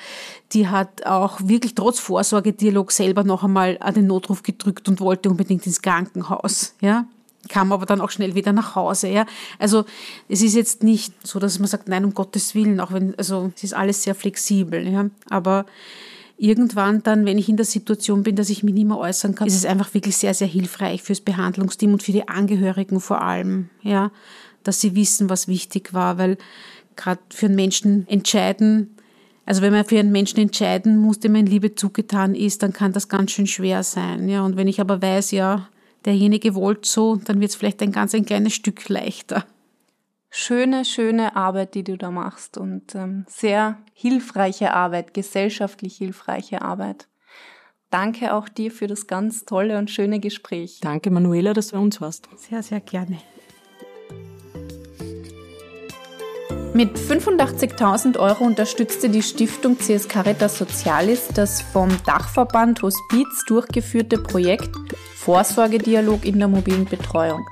die 0.50 0.66
hat 0.66 1.06
auch 1.06 1.38
wirklich 1.44 1.76
trotz 1.76 2.00
Vorsorgedialog 2.00 2.90
selber 2.90 3.22
noch 3.22 3.44
einmal 3.44 3.76
an 3.78 3.94
den 3.94 4.08
Notruf 4.08 4.42
gedrückt 4.42 4.88
und 4.88 4.98
wollte 4.98 5.30
unbedingt 5.30 5.64
ins 5.66 5.82
Krankenhaus, 5.82 6.74
ja 6.80 7.06
kam 7.48 7.72
aber 7.72 7.86
dann 7.86 8.02
auch 8.02 8.10
schnell 8.10 8.34
wieder 8.34 8.52
nach 8.52 8.74
Hause. 8.74 9.08
Ja. 9.08 9.24
Also 9.58 9.86
es 10.28 10.42
ist 10.42 10.54
jetzt 10.54 10.82
nicht 10.82 11.14
so, 11.26 11.38
dass 11.38 11.58
man 11.58 11.68
sagt, 11.68 11.88
nein, 11.88 12.04
um 12.04 12.12
Gottes 12.12 12.54
Willen, 12.54 12.78
auch 12.78 12.92
wenn, 12.92 13.14
also 13.16 13.52
es 13.56 13.62
ist 13.62 13.74
alles 13.74 14.02
sehr 14.02 14.14
flexibel. 14.14 14.86
Ja. 14.86 15.08
Aber 15.30 15.64
irgendwann 16.36 17.02
dann, 17.04 17.24
wenn 17.24 17.38
ich 17.38 17.48
in 17.48 17.56
der 17.56 17.64
Situation 17.64 18.22
bin, 18.22 18.36
dass 18.36 18.50
ich 18.50 18.64
mich 18.64 18.74
nicht 18.74 18.88
mehr 18.88 18.98
äußern 18.98 19.34
kann, 19.34 19.46
ist 19.46 19.54
es 19.54 19.64
einfach 19.64 19.94
wirklich 19.94 20.16
sehr, 20.16 20.34
sehr 20.34 20.48
hilfreich 20.48 21.02
fürs 21.02 21.20
Behandlungsteam 21.20 21.92
und 21.92 22.02
für 22.02 22.12
die 22.12 22.28
Angehörigen 22.28 23.00
vor 23.00 23.22
allem. 23.22 23.70
Ja 23.82 24.10
dass 24.68 24.80
sie 24.80 24.94
wissen, 24.94 25.30
was 25.30 25.48
wichtig 25.48 25.94
war, 25.94 26.18
weil 26.18 26.36
gerade 26.94 27.20
für 27.30 27.46
einen 27.46 27.56
Menschen 27.56 28.06
entscheiden, 28.06 28.94
also 29.46 29.62
wenn 29.62 29.72
man 29.72 29.86
für 29.86 29.98
einen 29.98 30.12
Menschen 30.12 30.38
entscheiden 30.40 30.98
muss, 30.98 31.20
dem 31.20 31.34
ein 31.34 31.46
Liebe 31.46 31.74
zugetan 31.74 32.34
ist, 32.34 32.62
dann 32.62 32.74
kann 32.74 32.92
das 32.92 33.08
ganz 33.08 33.30
schön 33.30 33.46
schwer 33.46 33.82
sein. 33.82 34.28
Ja, 34.28 34.44
und 34.44 34.58
wenn 34.58 34.68
ich 34.68 34.78
aber 34.78 35.00
weiß, 35.00 35.30
ja, 35.30 35.70
derjenige 36.04 36.54
wollte 36.54 36.86
so, 36.86 37.16
dann 37.16 37.40
wird 37.40 37.50
es 37.50 37.56
vielleicht 37.56 37.80
ein 37.80 37.90
ganz 37.90 38.14
ein 38.14 38.26
kleines 38.26 38.52
Stück 38.52 38.90
leichter. 38.90 39.46
Schöne, 40.28 40.84
schöne 40.84 41.34
Arbeit, 41.34 41.74
die 41.74 41.82
du 41.82 41.96
da 41.96 42.10
machst 42.10 42.58
und 42.58 42.94
ähm, 42.94 43.24
sehr 43.26 43.78
hilfreiche 43.94 44.74
Arbeit, 44.74 45.14
gesellschaftlich 45.14 45.96
hilfreiche 45.96 46.60
Arbeit. 46.60 47.08
Danke 47.88 48.34
auch 48.34 48.50
dir 48.50 48.70
für 48.70 48.86
das 48.86 49.06
ganz 49.06 49.46
tolle 49.46 49.78
und 49.78 49.90
schöne 49.90 50.20
Gespräch. 50.20 50.80
Danke, 50.82 51.10
Manuela, 51.10 51.54
dass 51.54 51.68
du 51.68 51.76
bei 51.76 51.82
uns 51.82 52.02
warst. 52.02 52.28
Sehr, 52.36 52.62
sehr 52.62 52.80
gerne. 52.80 53.16
Mit 56.78 56.96
85.000 56.96 58.20
Euro 58.20 58.44
unterstützte 58.44 59.08
die 59.08 59.24
Stiftung 59.24 59.76
CS 59.78 60.06
Caritas 60.06 60.58
Socialis 60.58 61.26
das 61.34 61.60
vom 61.60 61.88
Dachverband 62.06 62.82
Hospiz 62.82 63.44
durchgeführte 63.48 64.16
Projekt 64.16 64.70
Vorsorgedialog 65.16 66.24
in 66.24 66.38
der 66.38 66.46
mobilen 66.46 66.84
Betreuung. 66.84 67.44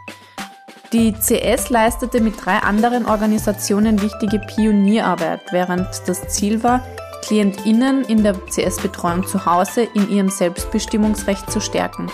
Die 0.93 1.13
CS 1.13 1.71
leistete 1.71 2.21
mit 2.21 2.35
drei 2.45 2.59
anderen 2.59 3.05
Organisationen 3.05 4.01
wichtige 4.01 4.39
Pionierarbeit, 4.39 5.41
während 5.51 5.89
das 6.07 6.29
Ziel 6.29 6.63
war, 6.63 6.87
KlientInnen 7.23 8.05
in 8.05 8.23
der 8.23 8.35
CS-Betreuung 8.35 9.27
zu 9.27 9.45
Hause 9.45 9.89
in 9.93 10.09
ihrem 10.09 10.29
Selbstbestimmungsrecht 10.29 11.51
zu 11.51 11.61
stärken. 11.61 12.13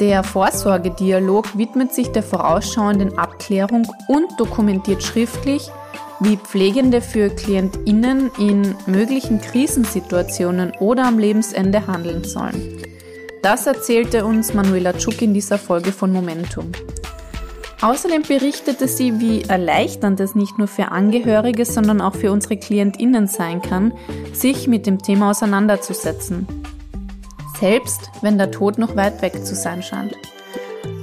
Der 0.00 0.24
Vorsorgedialog 0.24 1.58
widmet 1.58 1.92
sich 1.92 2.10
der 2.12 2.22
vorausschauenden 2.22 3.18
Abklärung 3.18 3.86
und 4.08 4.40
dokumentiert 4.40 5.02
schriftlich, 5.02 5.70
wie 6.22 6.36
Pflegende 6.36 7.00
für 7.00 7.30
KlientInnen 7.30 8.30
in 8.38 8.74
möglichen 8.86 9.40
Krisensituationen 9.40 10.72
oder 10.78 11.06
am 11.06 11.18
Lebensende 11.18 11.86
handeln 11.86 12.24
sollen. 12.24 12.82
Das 13.42 13.66
erzählte 13.66 14.24
uns 14.24 14.54
Manuela 14.54 14.92
Tschuk 14.92 15.20
in 15.20 15.34
dieser 15.34 15.58
Folge 15.58 15.90
von 15.90 16.12
Momentum. 16.12 16.70
Außerdem 17.80 18.22
berichtete 18.22 18.86
sie, 18.86 19.18
wie 19.18 19.42
erleichternd 19.42 20.20
es 20.20 20.36
nicht 20.36 20.56
nur 20.56 20.68
für 20.68 20.92
Angehörige, 20.92 21.64
sondern 21.64 22.00
auch 22.00 22.14
für 22.14 22.30
unsere 22.30 22.56
KlientInnen 22.56 23.26
sein 23.26 23.60
kann, 23.60 23.92
sich 24.32 24.68
mit 24.68 24.86
dem 24.86 25.02
Thema 25.02 25.30
auseinanderzusetzen. 25.30 26.46
Selbst 27.58 28.10
wenn 28.20 28.38
der 28.38 28.52
Tod 28.52 28.78
noch 28.78 28.94
weit 28.94 29.20
weg 29.22 29.44
zu 29.44 29.56
sein 29.56 29.82
scheint. 29.82 30.16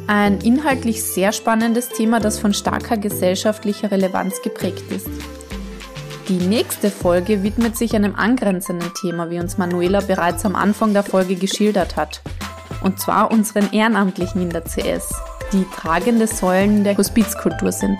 Ein 0.10 0.39
inhaltlich 0.41 1.04
sehr 1.04 1.32
spannendes 1.32 1.89
Thema, 1.89 2.19
das 2.19 2.39
von 2.39 2.52
starker 2.52 2.98
gesellschaftlicher 2.98 3.91
Relevanz 3.91 4.41
geprägt 4.41 4.91
ist. 4.91 5.08
Die 6.28 6.39
nächste 6.48 6.89
Folge 6.89 7.43
widmet 7.43 7.78
sich 7.78 7.93
einem 7.93 8.15
angrenzenden 8.15 8.91
Thema, 8.95 9.30
wie 9.30 9.39
uns 9.39 9.60
Manuela 9.60 10.02
bereits 10.02 10.48
am 10.48 10.56
Anfang 10.56 10.93
der 10.93 11.04
Folge 11.04 11.36
geschildert 11.36 11.95
hat. 11.95 12.24
Und 12.82 13.00
zwar 13.00 13.30
unseren 13.30 13.72
Ehrenamtlichen 13.72 14.41
in 14.41 14.50
der 14.50 14.63
CS, 14.63 15.13
die 15.54 15.65
tragende 15.76 16.26
Säulen 16.26 16.84
der 16.84 16.98
Hospizkultur 16.98 17.72
sind. 17.72 18.00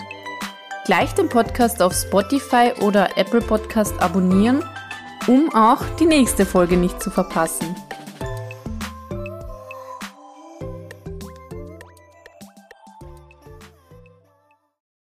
Gleich 0.86 1.14
den 1.14 1.30
Podcast 1.30 1.80
auf 1.80 1.94
Spotify 1.94 2.72
oder 2.82 3.20
Apple 3.20 3.42
Podcast 3.42 3.94
abonnieren, 4.02 4.64
um 5.28 5.54
auch 5.54 5.84
die 6.00 6.08
nächste 6.08 6.48
Folge 6.48 6.76
nicht 6.76 7.04
zu 7.04 7.12
verpassen. 7.12 7.76